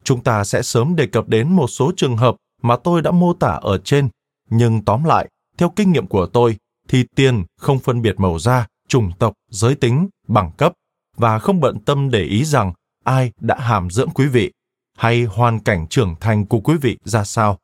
[0.05, 3.33] Chúng ta sẽ sớm đề cập đến một số trường hợp mà tôi đã mô
[3.35, 4.09] tả ở trên
[4.51, 5.29] nhưng tóm lại,
[5.59, 6.57] theo kinh nghiệm của tôi,
[6.89, 10.73] thì tiền không phân biệt màu da, chủng tộc, giới tính, bằng cấp,
[11.17, 12.73] và không bận tâm để ý rằng
[13.05, 14.53] ai đã hàm dưỡng quý vị
[14.97, 17.59] hay hoàn cảnh trưởng thành của quý vị ra sao.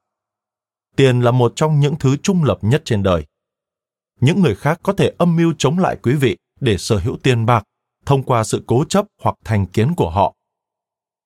[0.97, 3.27] Tiền là một trong những thứ trung lập nhất trên đời.
[4.21, 7.47] Những người khác có thể âm mưu chống lại quý vị để sở hữu tiền
[7.47, 7.65] bạc
[8.07, 10.35] thông qua sự cố chấp hoặc thành kiến của họ.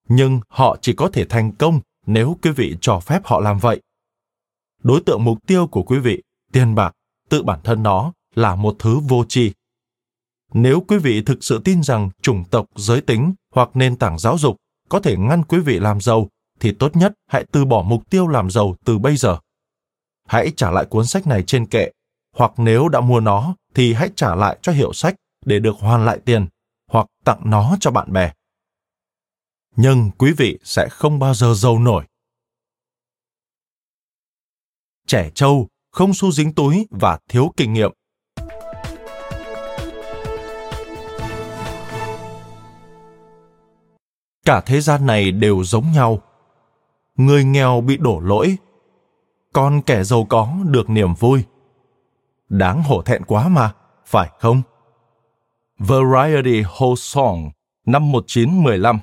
[0.08, 3.80] Nhưng họ chỉ có thể thành công nếu quý vị cho phép họ làm vậy
[4.84, 6.22] đối tượng mục tiêu của quý vị,
[6.52, 6.92] tiền bạc,
[7.28, 9.52] tự bản thân nó là một thứ vô tri.
[10.52, 14.38] Nếu quý vị thực sự tin rằng chủng tộc, giới tính hoặc nền tảng giáo
[14.38, 14.56] dục
[14.88, 16.28] có thể ngăn quý vị làm giàu,
[16.60, 19.38] thì tốt nhất hãy từ bỏ mục tiêu làm giàu từ bây giờ.
[20.28, 21.90] Hãy trả lại cuốn sách này trên kệ,
[22.36, 25.14] hoặc nếu đã mua nó thì hãy trả lại cho hiệu sách
[25.46, 26.46] để được hoàn lại tiền
[26.90, 28.32] hoặc tặng nó cho bạn bè.
[29.76, 32.04] Nhưng quý vị sẽ không bao giờ giàu nổi
[35.06, 37.90] trẻ trâu, không xu dính túi và thiếu kinh nghiệm.
[44.44, 46.22] Cả thế gian này đều giống nhau.
[47.16, 48.56] Người nghèo bị đổ lỗi
[49.52, 51.44] còn kẻ giàu có được niềm vui.
[52.48, 53.74] Đáng hổ thẹn quá mà,
[54.06, 54.62] phải không?
[55.78, 57.50] Variety Whole Song,
[57.86, 59.00] năm 1915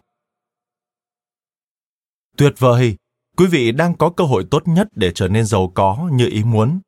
[2.37, 2.95] Tuyệt vời!
[3.41, 6.43] Quý vị đang có cơ hội tốt nhất để trở nên giàu có như ý
[6.43, 6.79] muốn.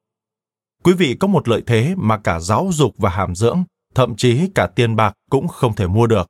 [0.84, 3.64] Quý vị có một lợi thế mà cả giáo dục và hàm dưỡng,
[3.96, 6.28] thậm chí cả tiền bạc cũng không thể mua được.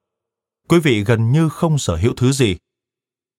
[0.70, 2.56] Quý vị gần như không sở hữu thứ gì.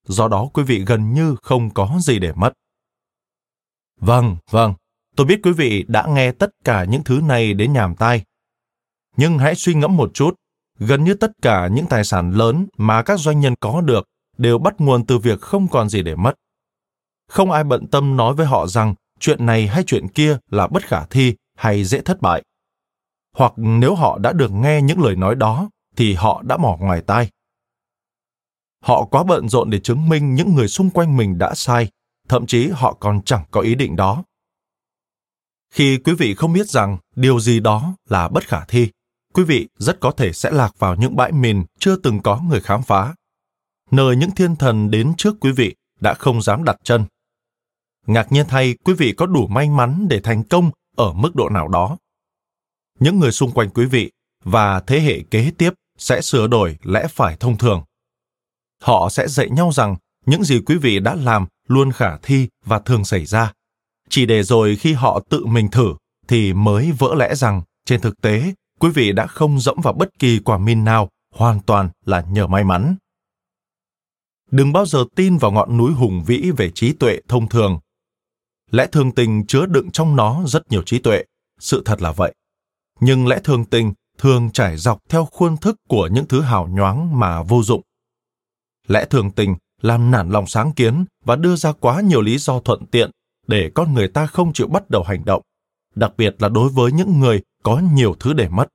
[0.07, 2.53] Do đó quý vị gần như không có gì để mất.
[3.99, 4.73] Vâng vâng.
[5.15, 8.23] Tôi biết quý vị đã nghe tất cả những thứ này đến nhàm tai.
[9.17, 10.35] Nhưng hãy suy ngẫm một chút.
[10.79, 14.07] Gần như tất cả những tài sản lớn mà các doanh nhân có được
[14.37, 16.33] đều bắt nguồn từ việc không còn gì để mất
[17.27, 20.83] không ai bận tâm nói với họ rằng chuyện này hay chuyện kia là bất
[20.83, 22.43] khả thi hay dễ thất bại
[23.35, 27.01] hoặc nếu họ đã được nghe những lời nói đó thì họ đã mỏ ngoài
[27.01, 27.29] tai.
[28.83, 31.89] Họ quá bận rộn để chứng minh những người xung quanh mình đã sai,
[32.29, 34.23] thậm chí họ còn chẳng có ý định đó.
[35.73, 38.91] Khi quý vị không biết rằng điều gì đó là bất khả thi,
[39.33, 42.61] quý vị rất có thể sẽ lạc vào những bãi mìn chưa từng có người
[42.61, 43.15] khám phá,
[43.91, 47.05] nơi những thiên thần đến trước quý vị đã không dám đặt chân.
[48.07, 51.49] Ngạc nhiên thay, quý vị có đủ may mắn để thành công ở mức độ
[51.49, 51.97] nào đó.
[52.99, 54.11] Những người xung quanh quý vị
[54.43, 57.83] và thế hệ kế tiếp sẽ sửa đổi lẽ phải thông thường.
[58.81, 59.95] Họ sẽ dạy nhau rằng
[60.25, 63.53] những gì quý vị đã làm luôn khả thi và thường xảy ra.
[64.09, 65.93] Chỉ để rồi khi họ tự mình thử
[66.27, 70.19] thì mới vỡ lẽ rằng trên thực tế quý vị đã không dẫm vào bất
[70.19, 72.95] kỳ quả min nào hoàn toàn là nhờ may mắn.
[74.51, 77.79] Đừng bao giờ tin vào ngọn núi hùng vĩ về trí tuệ thông thường.
[78.71, 81.23] Lẽ thường tình chứa đựng trong nó rất nhiều trí tuệ,
[81.59, 82.33] sự thật là vậy.
[82.99, 87.19] Nhưng lẽ thường tình thường trải dọc theo khuôn thức của những thứ hào nhoáng
[87.19, 87.81] mà vô dụng.
[88.87, 92.59] Lẽ thường tình làm nản lòng sáng kiến và đưa ra quá nhiều lý do
[92.59, 93.11] thuận tiện
[93.47, 95.41] để con người ta không chịu bắt đầu hành động,
[95.95, 98.67] đặc biệt là đối với những người có nhiều thứ để mất.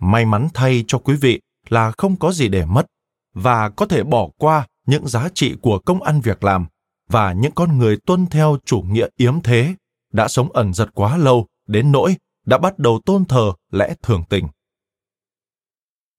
[0.00, 2.86] May mắn thay cho quý vị là không có gì để mất
[3.34, 6.66] và có thể bỏ qua những giá trị của công ăn việc làm
[7.10, 9.74] và những con người tuân theo chủ nghĩa yếm thế
[10.12, 14.24] đã sống ẩn giật quá lâu đến nỗi đã bắt đầu tôn thờ lẽ thường
[14.28, 14.48] tình.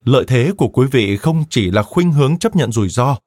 [0.06, 3.18] Lợi thế của quý vị không chỉ là khuynh hướng chấp nhận rủi ro.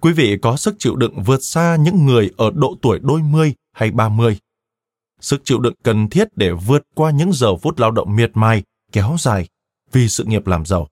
[0.00, 3.54] Quý vị có sức chịu đựng vượt xa những người ở độ tuổi đôi mươi
[3.72, 4.38] hay ba mươi.
[5.20, 8.62] Sức chịu đựng cần thiết để vượt qua những giờ phút lao động miệt mài,
[8.92, 9.48] kéo dài
[9.92, 10.88] vì sự nghiệp làm giàu.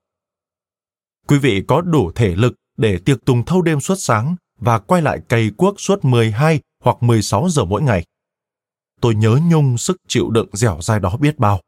[1.27, 5.03] Quý vị có đủ thể lực để tiệc tùng thâu đêm suốt sáng và quay
[5.03, 8.05] lại cày cuốc suốt 12 hoặc 16 giờ mỗi ngày.
[9.01, 11.61] Tôi nhớ nhung sức chịu đựng dẻo dai đó biết bao.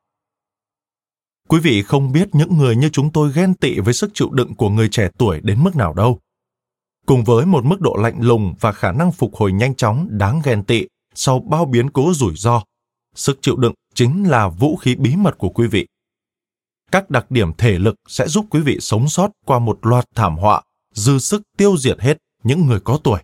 [1.49, 4.55] Quý vị không biết những người như chúng tôi ghen tị với sức chịu đựng
[4.55, 6.18] của người trẻ tuổi đến mức nào đâu.
[7.07, 10.41] Cùng với một mức độ lạnh lùng và khả năng phục hồi nhanh chóng đáng
[10.45, 12.62] ghen tị sau bao biến cố rủi ro,
[13.14, 15.87] sức chịu đựng chính là vũ khí bí mật của quý vị.
[16.93, 20.37] Các đặc điểm thể lực sẽ giúp quý vị sống sót qua một loạt thảm
[20.37, 20.62] họa,
[20.95, 23.20] dư sức tiêu diệt hết những người có tuổi.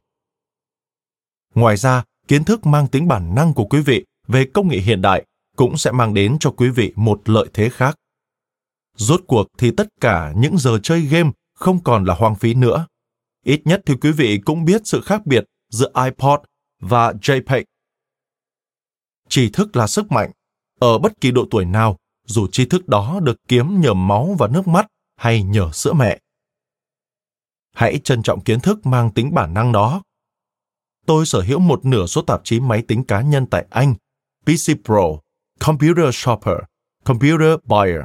[1.54, 5.02] Ngoài ra, kiến thức mang tính bản năng của quý vị về công nghệ hiện
[5.02, 7.96] đại cũng sẽ mang đến cho quý vị một lợi thế khác.
[8.96, 12.86] Rốt cuộc thì tất cả những giờ chơi game không còn là hoang phí nữa.
[13.44, 16.40] Ít nhất thì quý vị cũng biết sự khác biệt giữa iPod
[16.80, 17.64] và JPEG.
[19.28, 20.30] Tri thức là sức mạnh.
[20.80, 21.96] Ở bất kỳ độ tuổi nào,
[22.26, 26.18] dù tri thức đó được kiếm nhờ máu và nước mắt hay nhờ sữa mẹ.
[27.74, 30.02] Hãy trân trọng kiến thức mang tính bản năng đó.
[31.06, 33.94] Tôi sở hữu một nửa số tạp chí máy tính cá nhân tại Anh,
[34.44, 35.02] PC Pro,
[35.60, 36.56] Computer Shopper,
[37.04, 38.02] Computer Buyer,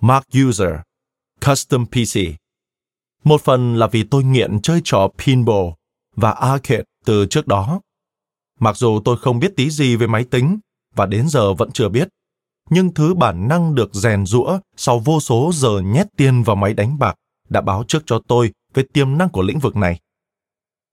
[0.00, 0.74] Mac User,
[1.46, 2.20] Custom PC.
[3.24, 5.68] Một phần là vì tôi nghiện chơi trò pinball
[6.16, 7.80] và arcade từ trước đó.
[8.60, 10.58] Mặc dù tôi không biết tí gì về máy tính
[10.94, 12.08] và đến giờ vẫn chưa biết,
[12.70, 16.74] nhưng thứ bản năng được rèn rũa sau vô số giờ nhét tiền vào máy
[16.74, 17.14] đánh bạc
[17.48, 20.00] đã báo trước cho tôi về tiềm năng của lĩnh vực này.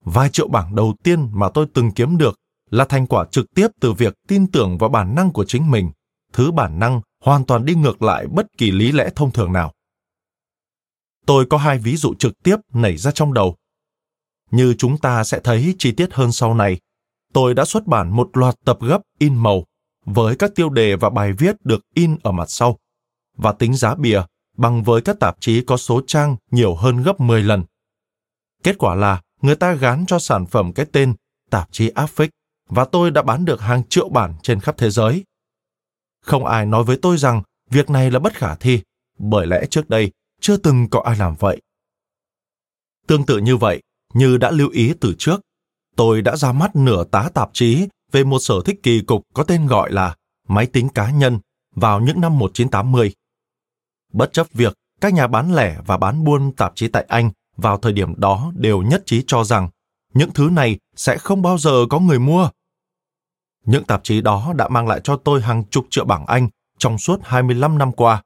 [0.05, 3.67] Vài triệu bảng đầu tiên mà tôi từng kiếm được là thành quả trực tiếp
[3.79, 5.91] từ việc tin tưởng vào bản năng của chính mình,
[6.33, 9.73] thứ bản năng hoàn toàn đi ngược lại bất kỳ lý lẽ thông thường nào.
[11.25, 13.55] Tôi có hai ví dụ trực tiếp nảy ra trong đầu.
[14.51, 16.79] Như chúng ta sẽ thấy chi tiết hơn sau này,
[17.33, 19.65] tôi đã xuất bản một loạt tập gấp in màu
[20.05, 22.77] với các tiêu đề và bài viết được in ở mặt sau
[23.37, 24.21] và tính giá bìa
[24.59, 27.63] bằng với các tạp chí có số trang nhiều hơn gấp 10 lần.
[28.63, 31.13] Kết quả là người ta gán cho sản phẩm cái tên
[31.49, 32.29] tạp chí affix
[32.69, 35.23] và tôi đã bán được hàng triệu bản trên khắp thế giới.
[36.21, 38.81] Không ai nói với tôi rằng việc này là bất khả thi,
[39.19, 41.61] bởi lẽ trước đây chưa từng có ai làm vậy.
[43.07, 43.81] Tương tự như vậy,
[44.13, 45.41] như đã lưu ý từ trước,
[45.95, 49.43] tôi đã ra mắt nửa tá tạp chí về một sở thích kỳ cục có
[49.43, 50.15] tên gọi là
[50.47, 51.39] máy tính cá nhân
[51.75, 53.13] vào những năm 1980.
[54.13, 57.77] Bất chấp việc, các nhà bán lẻ và bán buôn tạp chí tại Anh vào
[57.77, 59.69] thời điểm đó đều nhất trí cho rằng
[60.13, 62.49] những thứ này sẽ không bao giờ có người mua.
[63.65, 66.97] Những tạp chí đó đã mang lại cho tôi hàng chục triệu bảng Anh trong
[66.97, 68.23] suốt 25 năm qua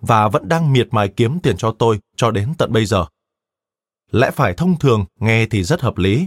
[0.00, 3.06] và vẫn đang miệt mài kiếm tiền cho tôi cho đến tận bây giờ.
[4.10, 6.26] Lẽ phải thông thường nghe thì rất hợp lý.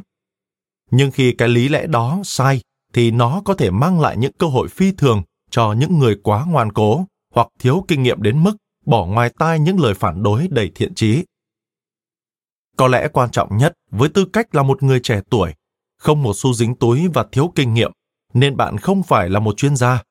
[0.91, 2.62] Nhưng khi cái lý lẽ đó sai
[2.93, 6.45] thì nó có thể mang lại những cơ hội phi thường cho những người quá
[6.47, 8.55] ngoan cố hoặc thiếu kinh nghiệm đến mức
[8.89, 11.23] bỏ ngoài tai những lời phản đối đầy thiện chí.
[12.77, 15.53] Có lẽ quan trọng nhất với tư cách là một người trẻ tuổi,
[15.97, 17.91] không một xu dính túi và thiếu kinh nghiệm,
[18.33, 20.03] nên bạn không phải là một chuyên gia.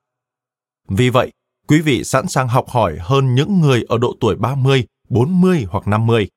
[0.87, 1.31] Vì vậy,
[1.67, 5.87] quý vị sẵn sàng học hỏi hơn những người ở độ tuổi 30, 40 hoặc
[5.87, 6.27] 50.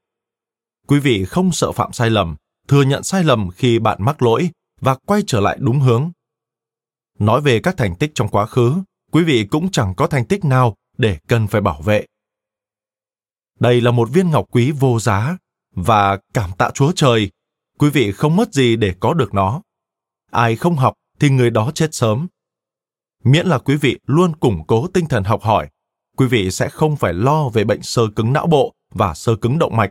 [0.86, 2.36] Quý vị không sợ phạm sai lầm,
[2.68, 6.11] thừa nhận sai lầm khi bạn mắc lỗi và quay trở lại đúng hướng.
[7.18, 8.74] Nói về các thành tích trong quá khứ,
[9.12, 12.07] quý vị cũng chẳng có thành tích nào để cần phải bảo vệ.
[13.63, 15.37] Đây là một viên ngọc quý vô giá
[15.75, 17.31] và cảm tạ Chúa Trời,
[17.79, 19.63] quý vị không mất gì để có được nó.
[20.31, 22.27] Ai không học thì người đó chết sớm.
[23.25, 25.69] Miễn là quý vị luôn củng cố tinh thần học hỏi,
[26.17, 29.59] quý vị sẽ không phải lo về bệnh sơ cứng não bộ và sơ cứng
[29.59, 29.91] động mạch.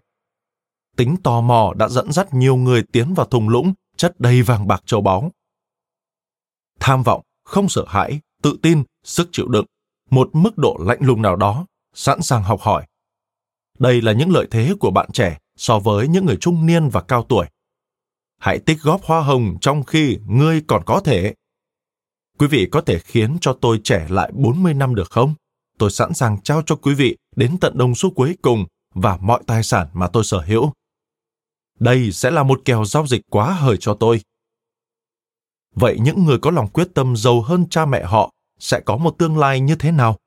[0.97, 4.67] Tính tò mò đã dẫn dắt nhiều người tiến vào thung lũng chất đầy vàng
[4.67, 5.31] bạc châu báu.
[6.79, 9.65] Tham vọng, không sợ hãi, tự tin, sức chịu đựng,
[10.09, 12.85] một mức độ lạnh lùng nào đó, sẵn sàng học hỏi.
[13.81, 17.01] Đây là những lợi thế của bạn trẻ so với những người trung niên và
[17.01, 17.47] cao tuổi.
[18.37, 21.33] Hãy tích góp hoa hồng trong khi ngươi còn có thể.
[22.39, 25.33] Quý vị có thể khiến cho tôi trẻ lại 40 năm được không?
[25.77, 29.43] Tôi sẵn sàng trao cho quý vị đến tận đồng số cuối cùng và mọi
[29.47, 30.71] tài sản mà tôi sở hữu.
[31.79, 34.21] Đây sẽ là một kèo giao dịch quá hời cho tôi.
[35.75, 39.15] Vậy những người có lòng quyết tâm giàu hơn cha mẹ họ sẽ có một
[39.17, 40.17] tương lai như thế nào?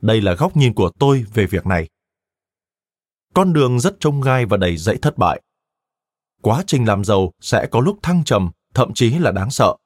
[0.00, 1.88] Đây là góc nhìn của tôi về việc này.
[3.34, 5.42] Con đường rất trông gai và đầy dẫy thất bại.
[6.42, 9.76] Quá trình làm giàu sẽ có lúc thăng trầm, thậm chí là đáng sợ.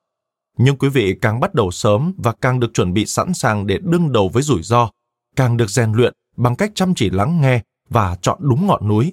[0.59, 3.79] Nhưng quý vị càng bắt đầu sớm và càng được chuẩn bị sẵn sàng để
[3.83, 4.91] đương đầu với rủi ro,
[5.37, 9.13] càng được rèn luyện bằng cách chăm chỉ lắng nghe và chọn đúng ngọn núi.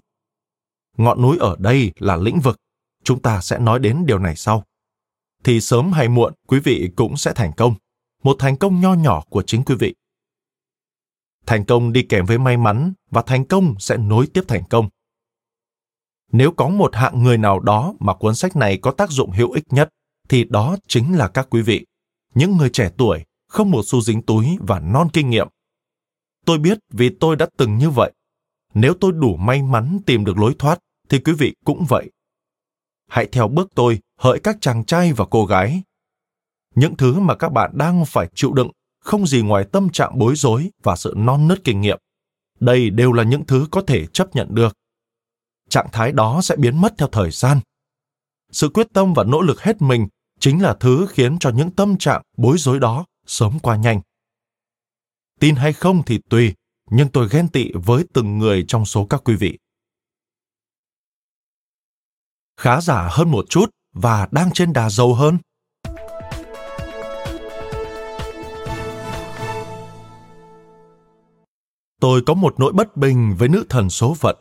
[0.98, 2.58] Ngọn núi ở đây là lĩnh vực.
[3.04, 4.64] Chúng ta sẽ nói đến điều này sau.
[5.44, 7.76] Thì sớm hay muộn, quý vị cũng sẽ thành công.
[8.24, 9.96] Một thành công nho nhỏ của chính quý vị.
[11.46, 14.90] Thành công đi kèm với may mắn và thành công sẽ nối tiếp thành công.
[16.32, 19.52] Nếu có một hạng người nào đó mà cuốn sách này có tác dụng hữu
[19.52, 19.90] ích nhất,
[20.30, 21.86] thì đó chính là các quý vị,
[22.34, 25.48] những người trẻ tuổi, không một xu dính túi và non kinh nghiệm.
[26.46, 28.12] Tôi biết vì tôi đã từng như vậy.
[28.74, 30.80] Nếu tôi đủ may mắn tìm được lối thoát,
[31.10, 32.12] thì quý vị cũng vậy.
[33.10, 35.82] Hãy theo bước tôi, hỡi các chàng trai và cô gái.
[36.76, 38.72] Những thứ mà các bạn đang phải chịu đựng
[39.06, 42.00] không gì ngoài tâm trạng bối rối và sự non nớt kinh nghiệm.
[42.60, 44.78] Đây đều là những thứ có thể chấp nhận được.
[45.70, 47.60] Trạng thái đó sẽ biến mất theo thời gian.
[48.52, 50.08] Sự quyết tâm và nỗ lực hết mình
[50.40, 54.02] chính là thứ khiến cho những tâm trạng bối rối đó sớm qua nhanh.
[55.40, 56.54] Tin hay không thì tùy,
[56.90, 59.58] nhưng tôi ghen tị với từng người trong số các quý vị.
[62.58, 65.38] Khá giả hơn một chút và đang trên đà giàu hơn.
[72.06, 74.36] Tôi có một nỗi bất bình với nữ thần số phận.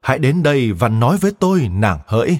[0.00, 2.38] Hãy đến đây và nói với tôi nàng hỡi.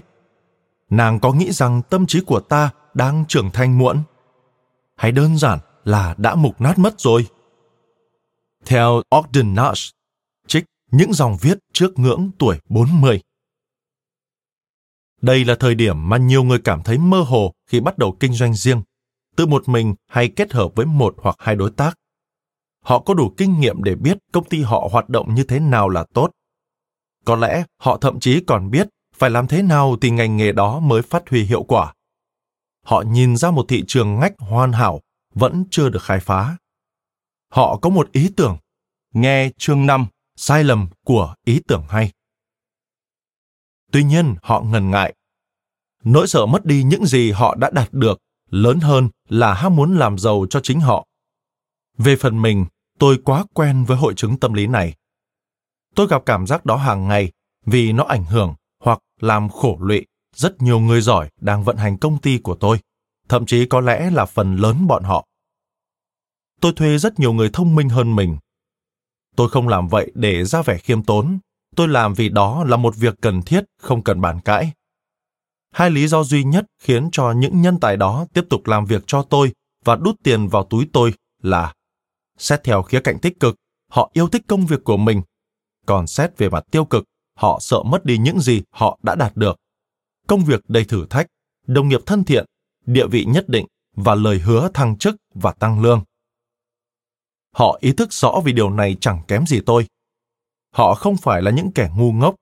[0.91, 4.03] Nàng có nghĩ rằng tâm trí của ta đang trưởng thành muộn?
[4.97, 7.27] Hay đơn giản là đã mục nát mất rồi?
[8.65, 9.93] Theo Ogden Nash,
[10.47, 13.21] trích những dòng viết trước ngưỡng tuổi 40.
[15.21, 18.33] Đây là thời điểm mà nhiều người cảm thấy mơ hồ khi bắt đầu kinh
[18.33, 18.83] doanh riêng,
[19.37, 21.99] tự một mình hay kết hợp với một hoặc hai đối tác.
[22.83, 25.89] Họ có đủ kinh nghiệm để biết công ty họ hoạt động như thế nào
[25.89, 26.31] là tốt.
[27.25, 30.81] Có lẽ họ thậm chí còn biết phải làm thế nào thì ngành nghề đó
[30.81, 31.95] mới phát huy hiệu quả.
[32.85, 35.01] Họ nhìn ra một thị trường ngách hoàn hảo
[35.35, 36.57] vẫn chưa được khai phá.
[37.51, 38.59] Họ có một ý tưởng,
[39.15, 40.07] nghe chương 5,
[40.37, 42.13] sai lầm của ý tưởng hay.
[43.93, 45.15] Tuy nhiên, họ ngần ngại.
[46.05, 48.19] Nỗi sợ mất đi những gì họ đã đạt được
[48.51, 51.07] lớn hơn là ham muốn làm giàu cho chính họ.
[51.99, 52.67] Về phần mình,
[52.99, 54.95] tôi quá quen với hội chứng tâm lý này.
[55.95, 57.33] Tôi gặp cảm giác đó hàng ngày
[57.67, 61.99] vì nó ảnh hưởng hoặc làm khổ lụy rất nhiều người giỏi đang vận hành
[61.99, 62.79] công ty của tôi,
[63.29, 65.27] thậm chí có lẽ là phần lớn bọn họ.
[66.61, 68.39] Tôi thuê rất nhiều người thông minh hơn mình.
[69.37, 71.39] Tôi không làm vậy để ra vẻ khiêm tốn,
[71.77, 74.73] tôi làm vì đó là một việc cần thiết, không cần bàn cãi.
[75.71, 79.05] Hai lý do duy nhất khiến cho những nhân tài đó tiếp tục làm việc
[79.07, 79.53] cho tôi
[79.85, 81.75] và đút tiền vào túi tôi là
[82.43, 83.57] xét theo khía cạnh tích cực,
[83.91, 85.23] họ yêu thích công việc của mình.
[85.87, 87.05] Còn xét về mặt tiêu cực,
[87.37, 89.57] họ sợ mất đi những gì họ đã đạt được.
[90.29, 91.27] Công việc đầy thử thách,
[91.67, 92.45] đồng nghiệp thân thiện,
[92.87, 93.67] địa vị nhất định
[93.97, 96.05] và lời hứa thăng chức và tăng lương.
[97.55, 99.87] Họ ý thức rõ vì điều này chẳng kém gì tôi.
[100.75, 102.35] Họ không phải là những kẻ ngu ngốc,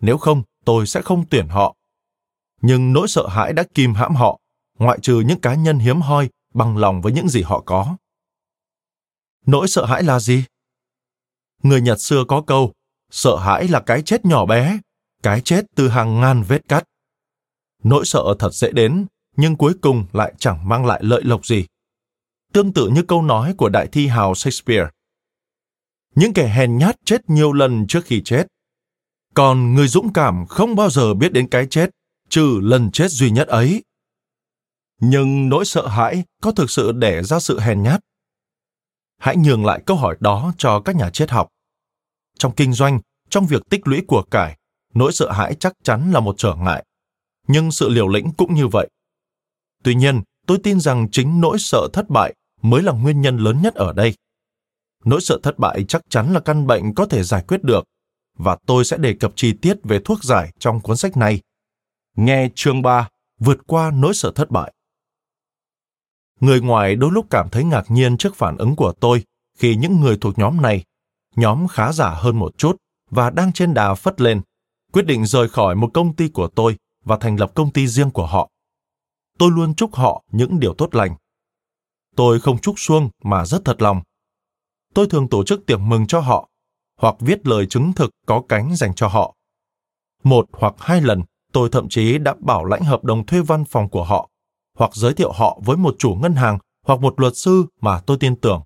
[0.00, 1.74] nếu không tôi sẽ không tuyển họ.
[2.62, 4.38] Nhưng nỗi sợ hãi đã kìm hãm họ,
[4.78, 7.96] ngoại trừ những cá nhân hiếm hoi bằng lòng với những gì họ có.
[9.46, 10.44] Nỗi sợ hãi là gì?
[11.62, 12.72] Người Nhật xưa có câu,
[13.10, 14.78] sợ hãi là cái chết nhỏ bé,
[15.22, 16.84] cái chết từ hàng ngàn vết cắt.
[17.82, 21.66] Nỗi sợ thật dễ đến, nhưng cuối cùng lại chẳng mang lại lợi lộc gì.
[22.52, 24.90] Tương tự như câu nói của đại thi hào Shakespeare.
[26.14, 28.46] Những kẻ hèn nhát chết nhiều lần trước khi chết.
[29.34, 31.90] Còn người dũng cảm không bao giờ biết đến cái chết,
[32.28, 33.82] trừ lần chết duy nhất ấy.
[35.00, 38.00] Nhưng nỗi sợ hãi có thực sự đẻ ra sự hèn nhát?
[39.18, 41.48] Hãy nhường lại câu hỏi đó cho các nhà triết học.
[42.38, 43.00] Trong kinh doanh,
[43.30, 44.58] trong việc tích lũy của cải,
[44.94, 46.84] nỗi sợ hãi chắc chắn là một trở ngại.
[47.48, 48.88] Nhưng sự liều lĩnh cũng như vậy.
[49.84, 53.62] Tuy nhiên, tôi tin rằng chính nỗi sợ thất bại mới là nguyên nhân lớn
[53.62, 54.14] nhất ở đây.
[55.04, 57.84] Nỗi sợ thất bại chắc chắn là căn bệnh có thể giải quyết được,
[58.38, 61.40] và tôi sẽ đề cập chi tiết về thuốc giải trong cuốn sách này.
[62.16, 63.08] Nghe chương 3,
[63.38, 64.72] vượt qua nỗi sợ thất bại.
[66.40, 69.24] Người ngoài đôi lúc cảm thấy ngạc nhiên trước phản ứng của tôi
[69.58, 70.84] khi những người thuộc nhóm này,
[71.36, 72.76] nhóm khá giả hơn một chút
[73.10, 74.40] và đang trên đà phất lên,
[74.92, 78.10] quyết định rời khỏi một công ty của tôi và thành lập công ty riêng
[78.10, 78.50] của họ.
[79.38, 81.16] Tôi luôn chúc họ những điều tốt lành.
[82.16, 84.02] Tôi không chúc xuông mà rất thật lòng.
[84.94, 86.48] Tôi thường tổ chức tiệc mừng cho họ
[87.00, 89.34] hoặc viết lời chứng thực có cánh dành cho họ.
[90.24, 91.22] Một hoặc hai lần,
[91.52, 94.30] tôi thậm chí đã bảo lãnh hợp đồng thuê văn phòng của họ
[94.76, 98.16] hoặc giới thiệu họ với một chủ ngân hàng hoặc một luật sư mà tôi
[98.20, 98.62] tin tưởng.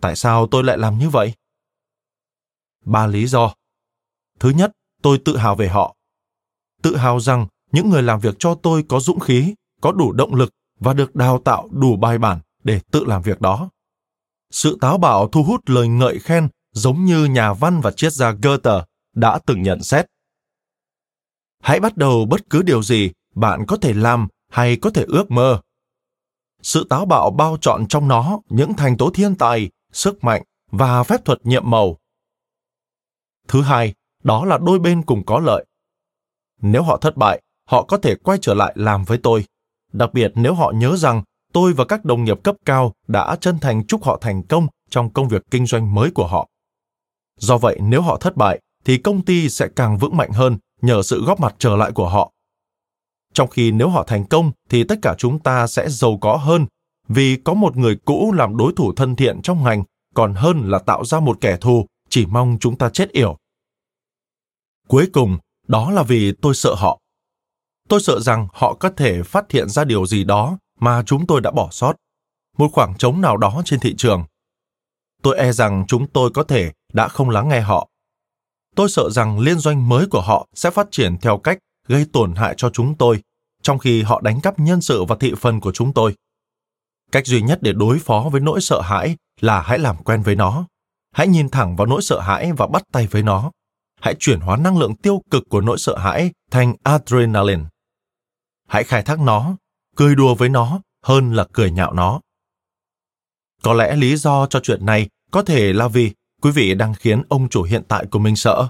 [0.00, 1.32] Tại sao tôi lại làm như vậy?
[2.84, 3.54] Ba lý do.
[4.40, 5.96] Thứ nhất, tôi tự hào về họ.
[6.82, 10.34] Tự hào rằng những người làm việc cho tôi có dũng khí, có đủ động
[10.34, 13.70] lực và được đào tạo đủ bài bản để tự làm việc đó.
[14.50, 18.30] Sự táo bạo thu hút lời ngợi khen giống như nhà văn và triết gia
[18.30, 18.84] Goethe
[19.14, 20.06] đã từng nhận xét.
[21.62, 25.30] Hãy bắt đầu bất cứ điều gì bạn có thể làm hay có thể ước
[25.30, 25.60] mơ.
[26.62, 31.02] Sự táo bạo bao trọn trong nó những thành tố thiên tài, sức mạnh và
[31.02, 31.96] phép thuật nhiệm màu.
[33.48, 35.66] Thứ hai, đó là đôi bên cùng có lợi.
[36.62, 39.44] Nếu họ thất bại, họ có thể quay trở lại làm với tôi.
[39.92, 41.22] Đặc biệt nếu họ nhớ rằng
[41.52, 45.12] tôi và các đồng nghiệp cấp cao đã chân thành chúc họ thành công trong
[45.12, 46.48] công việc kinh doanh mới của họ.
[47.36, 51.02] Do vậy, nếu họ thất bại, thì công ty sẽ càng vững mạnh hơn nhờ
[51.02, 52.32] sự góp mặt trở lại của họ.
[53.34, 56.66] Trong khi nếu họ thành công thì tất cả chúng ta sẽ giàu có hơn
[57.08, 59.82] vì có một người cũ làm đối thủ thân thiện trong ngành
[60.14, 63.36] còn hơn là tạo ra một kẻ thù chỉ mong chúng ta chết yểu.
[64.88, 67.00] Cuối cùng, đó là vì tôi sợ họ.
[67.88, 71.40] Tôi sợ rằng họ có thể phát hiện ra điều gì đó mà chúng tôi
[71.40, 71.96] đã bỏ sót,
[72.56, 74.24] một khoảng trống nào đó trên thị trường.
[75.22, 77.88] Tôi e rằng chúng tôi có thể đã không lắng nghe họ.
[78.76, 81.58] Tôi sợ rằng liên doanh mới của họ sẽ phát triển theo cách
[81.88, 83.22] gây tổn hại cho chúng tôi,
[83.62, 86.14] trong khi họ đánh cắp nhân sự và thị phần của chúng tôi.
[87.12, 90.36] Cách duy nhất để đối phó với nỗi sợ hãi là hãy làm quen với
[90.36, 90.66] nó.
[91.12, 93.50] Hãy nhìn thẳng vào nỗi sợ hãi và bắt tay với nó.
[94.00, 97.64] Hãy chuyển hóa năng lượng tiêu cực của nỗi sợ hãi thành adrenaline.
[98.68, 99.56] Hãy khai thác nó,
[99.96, 102.20] cười đùa với nó hơn là cười nhạo nó.
[103.62, 106.12] Có lẽ lý do cho chuyện này có thể là vì
[106.42, 108.68] quý vị đang khiến ông chủ hiện tại của mình sợ.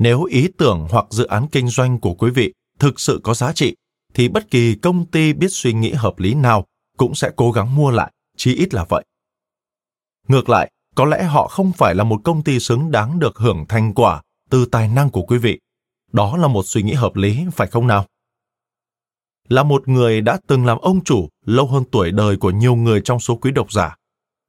[0.00, 3.52] Nếu ý tưởng hoặc dự án kinh doanh của quý vị thực sự có giá
[3.52, 3.76] trị,
[4.14, 7.76] thì bất kỳ công ty biết suy nghĩ hợp lý nào cũng sẽ cố gắng
[7.76, 9.04] mua lại, chí ít là vậy.
[10.28, 13.64] Ngược lại, có lẽ họ không phải là một công ty xứng đáng được hưởng
[13.68, 15.60] thành quả từ tài năng của quý vị.
[16.12, 18.06] Đó là một suy nghĩ hợp lý, phải không nào?
[19.48, 23.00] Là một người đã từng làm ông chủ lâu hơn tuổi đời của nhiều người
[23.04, 23.96] trong số quý độc giả,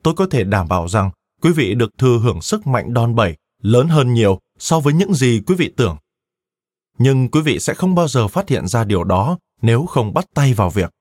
[0.04, 3.36] tôi có thể đảm bảo rằng quý vị được thừa hưởng sức mạnh đòn bẩy
[3.62, 5.98] lớn hơn nhiều so với những gì quý vị tưởng.
[6.98, 10.26] Nhưng quý vị sẽ không bao giờ phát hiện ra điều đó nếu không bắt
[10.34, 10.92] tay vào việc.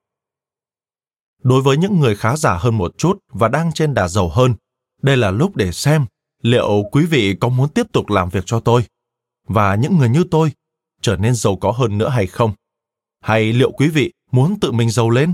[1.42, 4.54] Đối với những người khá giả hơn một chút và đang trên đà giàu hơn,
[5.02, 6.06] đây là lúc để xem
[6.42, 8.84] liệu quý vị có muốn tiếp tục làm việc cho tôi
[9.46, 10.52] và những người như tôi
[11.00, 12.52] trở nên giàu có hơn nữa hay không?
[13.20, 15.32] Hay liệu quý vị muốn tự mình giàu lên?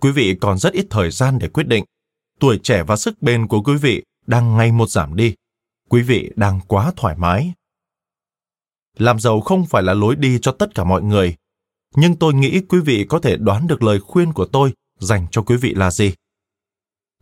[0.00, 1.84] Quý vị còn rất ít thời gian để quyết định.
[2.40, 5.34] Tuổi trẻ và sức bền của quý vị đang ngày một giảm đi.
[5.88, 7.52] Quý vị đang quá thoải mái.
[8.98, 11.36] Làm giàu không phải là lối đi cho tất cả mọi người,
[11.94, 15.42] nhưng tôi nghĩ quý vị có thể đoán được lời khuyên của tôi dành cho
[15.42, 16.14] quý vị là gì.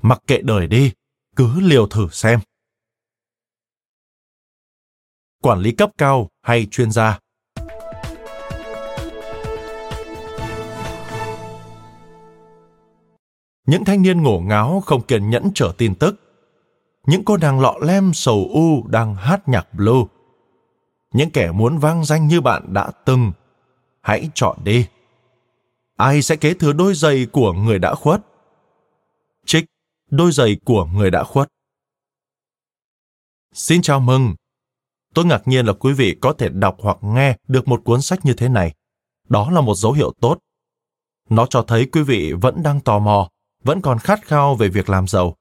[0.03, 0.93] Mặc kệ đời đi,
[1.37, 2.41] cứ liều thử xem.
[5.43, 7.19] Quản lý cấp cao hay chuyên gia
[13.67, 16.26] Những thanh niên ngổ ngáo không kiên nhẫn trở tin tức.
[17.07, 20.05] Những cô nàng lọ lem sầu u đang hát nhạc blue.
[21.13, 23.33] Những kẻ muốn vang danh như bạn đã từng.
[24.01, 24.87] Hãy chọn đi.
[25.97, 28.21] Ai sẽ kế thừa đôi giày của người đã khuất?
[29.47, 29.65] Trích,
[30.11, 31.49] đôi giày của người đã khuất.
[33.55, 34.35] Xin chào mừng.
[35.15, 38.25] Tôi ngạc nhiên là quý vị có thể đọc hoặc nghe được một cuốn sách
[38.25, 38.75] như thế này.
[39.29, 40.39] Đó là một dấu hiệu tốt.
[41.29, 43.29] Nó cho thấy quý vị vẫn đang tò mò
[43.65, 45.37] vẫn còn khát khao về việc làm giàu.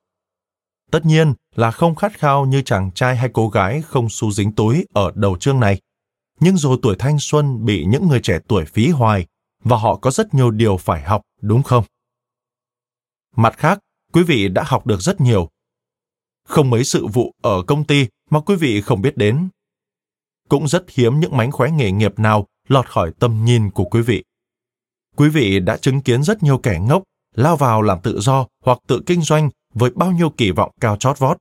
[0.91, 4.51] Tất nhiên là không khát khao như chàng trai hay cô gái không xu dính
[4.51, 5.81] túi ở đầu chương này.
[6.39, 9.25] Nhưng rồi tuổi thanh xuân bị những người trẻ tuổi phí hoài
[9.63, 11.83] và họ có rất nhiều điều phải học, đúng không?
[13.35, 13.79] Mặt khác,
[14.13, 15.49] quý vị đã học được rất nhiều.
[16.47, 19.49] Không mấy sự vụ ở công ty mà quý vị không biết đến.
[20.49, 24.01] Cũng rất hiếm những mánh khóe nghề nghiệp nào lọt khỏi tầm nhìn của quý
[24.01, 24.23] vị.
[25.15, 27.03] Quý vị đã chứng kiến rất nhiều kẻ ngốc
[27.35, 30.97] lao vào làm tự do hoặc tự kinh doanh với bao nhiêu kỳ vọng cao
[30.97, 31.37] chót vót.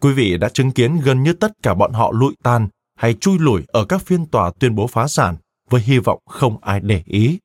[0.00, 3.38] Quý vị đã chứng kiến gần như tất cả bọn họ lụi tan hay chui
[3.38, 5.36] lủi ở các phiên tòa tuyên bố phá sản
[5.70, 7.38] với hy vọng không ai để ý.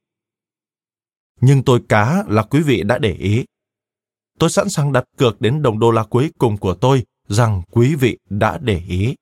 [1.41, 3.45] Nhưng tôi cá là quý vị đã để ý.
[4.39, 7.95] Tôi sẵn sàng đặt cược đến đồng đô la cuối cùng của tôi rằng quý
[7.95, 9.15] vị đã để ý.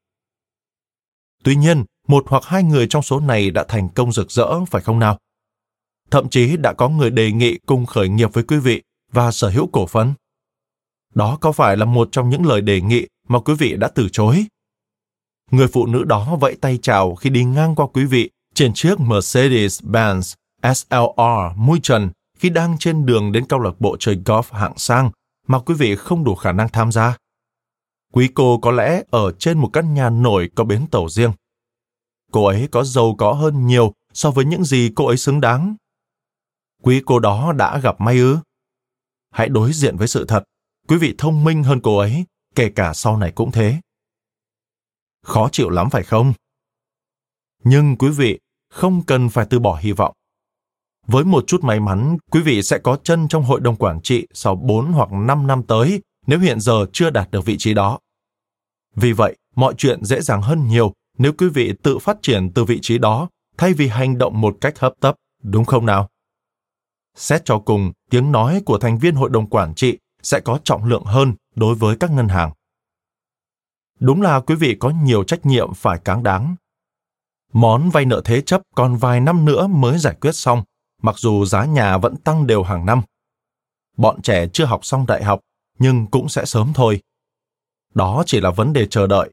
[1.43, 4.81] Tuy nhiên, một hoặc hai người trong số này đã thành công rực rỡ, phải
[4.81, 5.17] không nào?
[6.11, 9.49] Thậm chí đã có người đề nghị cùng khởi nghiệp với quý vị và sở
[9.49, 10.13] hữu cổ phần.
[11.15, 14.09] Đó có phải là một trong những lời đề nghị mà quý vị đã từ
[14.11, 14.45] chối?
[15.51, 18.99] Người phụ nữ đó vẫy tay chào khi đi ngang qua quý vị trên chiếc
[18.99, 20.33] Mercedes-Benz
[20.73, 22.09] SLR mui trần
[22.39, 25.11] khi đang trên đường đến câu lạc bộ chơi golf hạng sang
[25.47, 27.17] mà quý vị không đủ khả năng tham gia.
[28.13, 31.31] Quý cô có lẽ ở trên một căn nhà nổi có bến tàu riêng.
[32.31, 35.75] Cô ấy có giàu có hơn nhiều so với những gì cô ấy xứng đáng.
[36.83, 38.37] Quý cô đó đã gặp may ư?
[39.31, 40.43] Hãy đối diện với sự thật.
[40.87, 43.81] Quý vị thông minh hơn cô ấy, kể cả sau này cũng thế.
[45.23, 46.33] Khó chịu lắm phải không?
[47.63, 48.39] Nhưng quý vị
[48.69, 50.13] không cần phải từ bỏ hy vọng.
[51.07, 54.27] Với một chút may mắn, quý vị sẽ có chân trong hội đồng quản trị
[54.33, 57.99] sau 4 hoặc 5 năm tới nếu hiện giờ chưa đạt được vị trí đó.
[58.95, 62.63] Vì vậy, mọi chuyện dễ dàng hơn nhiều nếu quý vị tự phát triển từ
[62.63, 66.09] vị trí đó thay vì hành động một cách hấp tấp, đúng không nào?
[67.15, 70.83] Xét cho cùng, tiếng nói của thành viên hội đồng quản trị sẽ có trọng
[70.83, 72.51] lượng hơn đối với các ngân hàng.
[73.99, 76.55] Đúng là quý vị có nhiều trách nhiệm phải cáng đáng.
[77.53, 80.63] Món vay nợ thế chấp còn vài năm nữa mới giải quyết xong,
[81.01, 83.01] mặc dù giá nhà vẫn tăng đều hàng năm.
[83.97, 85.39] Bọn trẻ chưa học xong đại học,
[85.79, 87.01] nhưng cũng sẽ sớm thôi.
[87.93, 89.31] Đó chỉ là vấn đề chờ đợi.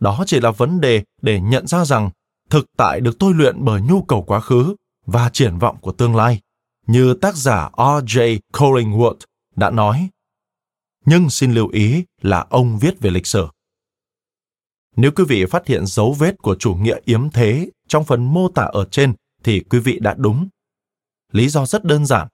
[0.00, 2.10] Đó chỉ là vấn đề để nhận ra rằng
[2.50, 4.74] thực tại được tôi luyện bởi nhu cầu quá khứ
[5.06, 6.40] và triển vọng của tương lai,
[6.86, 8.38] như tác giả R.J.
[8.52, 9.14] Collingwood
[9.58, 10.08] đã nói.
[11.04, 13.48] Nhưng xin lưu ý là ông viết về lịch sử.
[14.96, 18.48] Nếu quý vị phát hiện dấu vết của chủ nghĩa yếm thế trong phần mô
[18.48, 20.48] tả ở trên thì quý vị đã đúng.
[21.32, 22.28] Lý do rất đơn giản.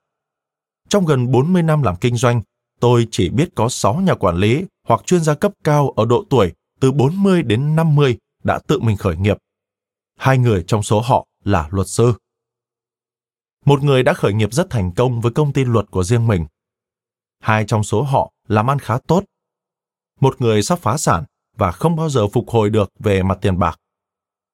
[0.89, 2.41] Trong gần 40 năm làm kinh doanh,
[2.79, 6.25] tôi chỉ biết có 6 nhà quản lý hoặc chuyên gia cấp cao ở độ
[6.29, 9.37] tuổi từ 40 đến 50 đã tự mình khởi nghiệp.
[10.19, 12.13] Hai người trong số họ là luật sư.
[13.65, 16.45] Một người đã khởi nghiệp rất thành công với công ty luật của riêng mình.
[17.45, 19.23] Hai trong số họ làm ăn khá tốt.
[20.19, 21.23] Một người sắp phá sản
[21.57, 23.79] và không bao giờ phục hồi được về mặt tiền bạc.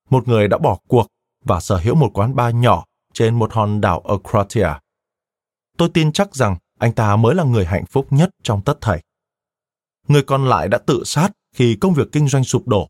[0.10, 1.08] Một người đã bỏ cuộc
[1.46, 4.68] và sở hữu một quán bar nhỏ trên một hòn đảo ở Croatia.
[5.78, 9.04] Tôi tin chắc rằng anh ta mới là người hạnh phúc nhất trong tất thảy.
[10.08, 12.90] Người còn lại đã tự sát khi công việc kinh doanh sụp đổ.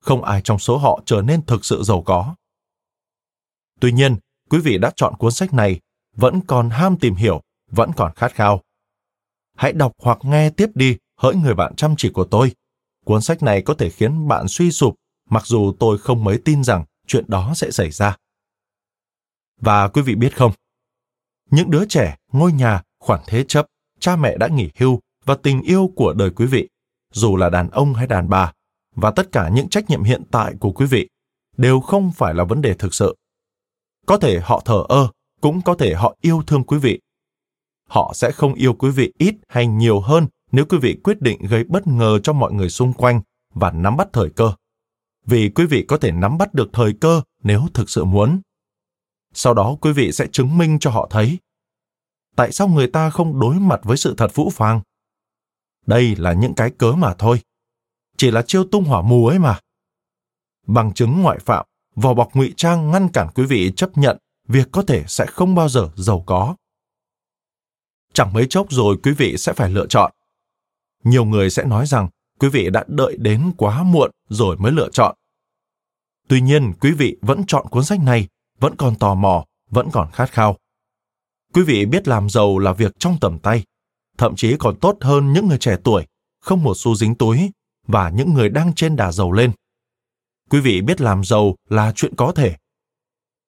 [0.00, 2.34] Không ai trong số họ trở nên thực sự giàu có.
[3.80, 4.16] Tuy nhiên,
[4.50, 5.80] quý vị đã chọn cuốn sách này,
[6.16, 8.60] vẫn còn ham tìm hiểu, vẫn còn khát khao.
[9.56, 12.52] Hãy đọc hoặc nghe tiếp đi hỡi người bạn chăm chỉ của tôi.
[13.04, 14.94] Cuốn sách này có thể khiến bạn suy sụp,
[15.30, 18.16] mặc dù tôi không mấy tin rằng chuyện đó sẽ xảy ra.
[19.60, 20.52] Và quý vị biết không,
[21.50, 23.66] những đứa trẻ, ngôi nhà, khoản thế chấp,
[24.00, 26.68] cha mẹ đã nghỉ hưu và tình yêu của đời quý vị,
[27.12, 28.52] dù là đàn ông hay đàn bà,
[28.94, 31.08] và tất cả những trách nhiệm hiện tại của quý vị
[31.56, 33.16] đều không phải là vấn đề thực sự.
[34.06, 35.08] Có thể họ thờ ơ,
[35.40, 37.00] cũng có thể họ yêu thương quý vị.
[37.94, 41.38] Họ sẽ không yêu quý vị ít hay nhiều hơn nếu quý vị quyết định
[41.46, 43.20] gây bất ngờ cho mọi người xung quanh
[43.54, 44.52] và nắm bắt thời cơ.
[45.26, 48.40] Vì quý vị có thể nắm bắt được thời cơ nếu thực sự muốn.
[49.34, 51.38] Sau đó quý vị sẽ chứng minh cho họ thấy.
[52.36, 54.80] Tại sao người ta không đối mặt với sự thật vũ phàng?
[55.86, 57.40] Đây là những cái cớ mà thôi.
[58.16, 59.60] Chỉ là chiêu tung hỏa mù ấy mà.
[60.66, 64.18] Bằng chứng ngoại phạm, vỏ bọc ngụy trang ngăn cản quý vị chấp nhận
[64.48, 66.54] việc có thể sẽ không bao giờ giàu có.
[68.14, 70.12] Chẳng mấy chốc rồi quý vị sẽ phải lựa chọn.
[71.04, 72.08] Nhiều người sẽ nói rằng
[72.40, 75.16] quý vị đã đợi đến quá muộn rồi mới lựa chọn.
[76.28, 78.28] Tuy nhiên, quý vị vẫn chọn cuốn sách này
[78.60, 80.56] vẫn còn tò mò, vẫn còn khát khao.
[81.52, 83.64] Quý vị biết làm giàu là việc trong tầm tay,
[84.18, 86.06] thậm chí còn tốt hơn những người trẻ tuổi,
[86.40, 87.50] không một xu dính túi
[87.86, 89.52] và những người đang trên đà giàu lên.
[90.50, 92.56] Quý vị biết làm giàu là chuyện có thể.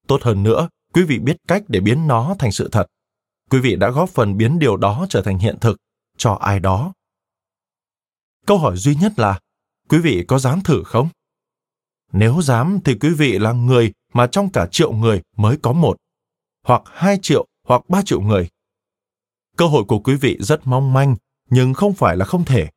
[0.06, 2.86] Tốt hơn nữa, quý vị biết cách để biến nó thành sự thật.
[3.50, 5.76] Quý vị đã góp phần biến điều đó trở thành hiện thực
[6.16, 6.92] cho ai đó.
[8.46, 9.40] Câu hỏi duy nhất là,
[9.88, 11.08] quý vị có dám thử không?
[12.12, 15.96] Nếu dám thì quý vị là người mà trong cả triệu người mới có một,
[16.64, 18.48] hoặc hai triệu hoặc ba triệu người.
[19.56, 21.16] Cơ hội của quý vị rất mong manh,
[21.50, 22.68] nhưng không phải là không thể.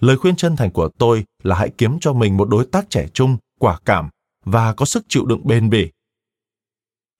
[0.00, 3.08] Lời khuyên chân thành của tôi là hãy kiếm cho mình một đối tác trẻ
[3.12, 4.10] trung, quả cảm
[4.44, 5.90] và có sức chịu đựng bền bỉ.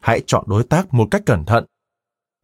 [0.02, 1.64] Hãy chọn đối tác một cách cẩn thận.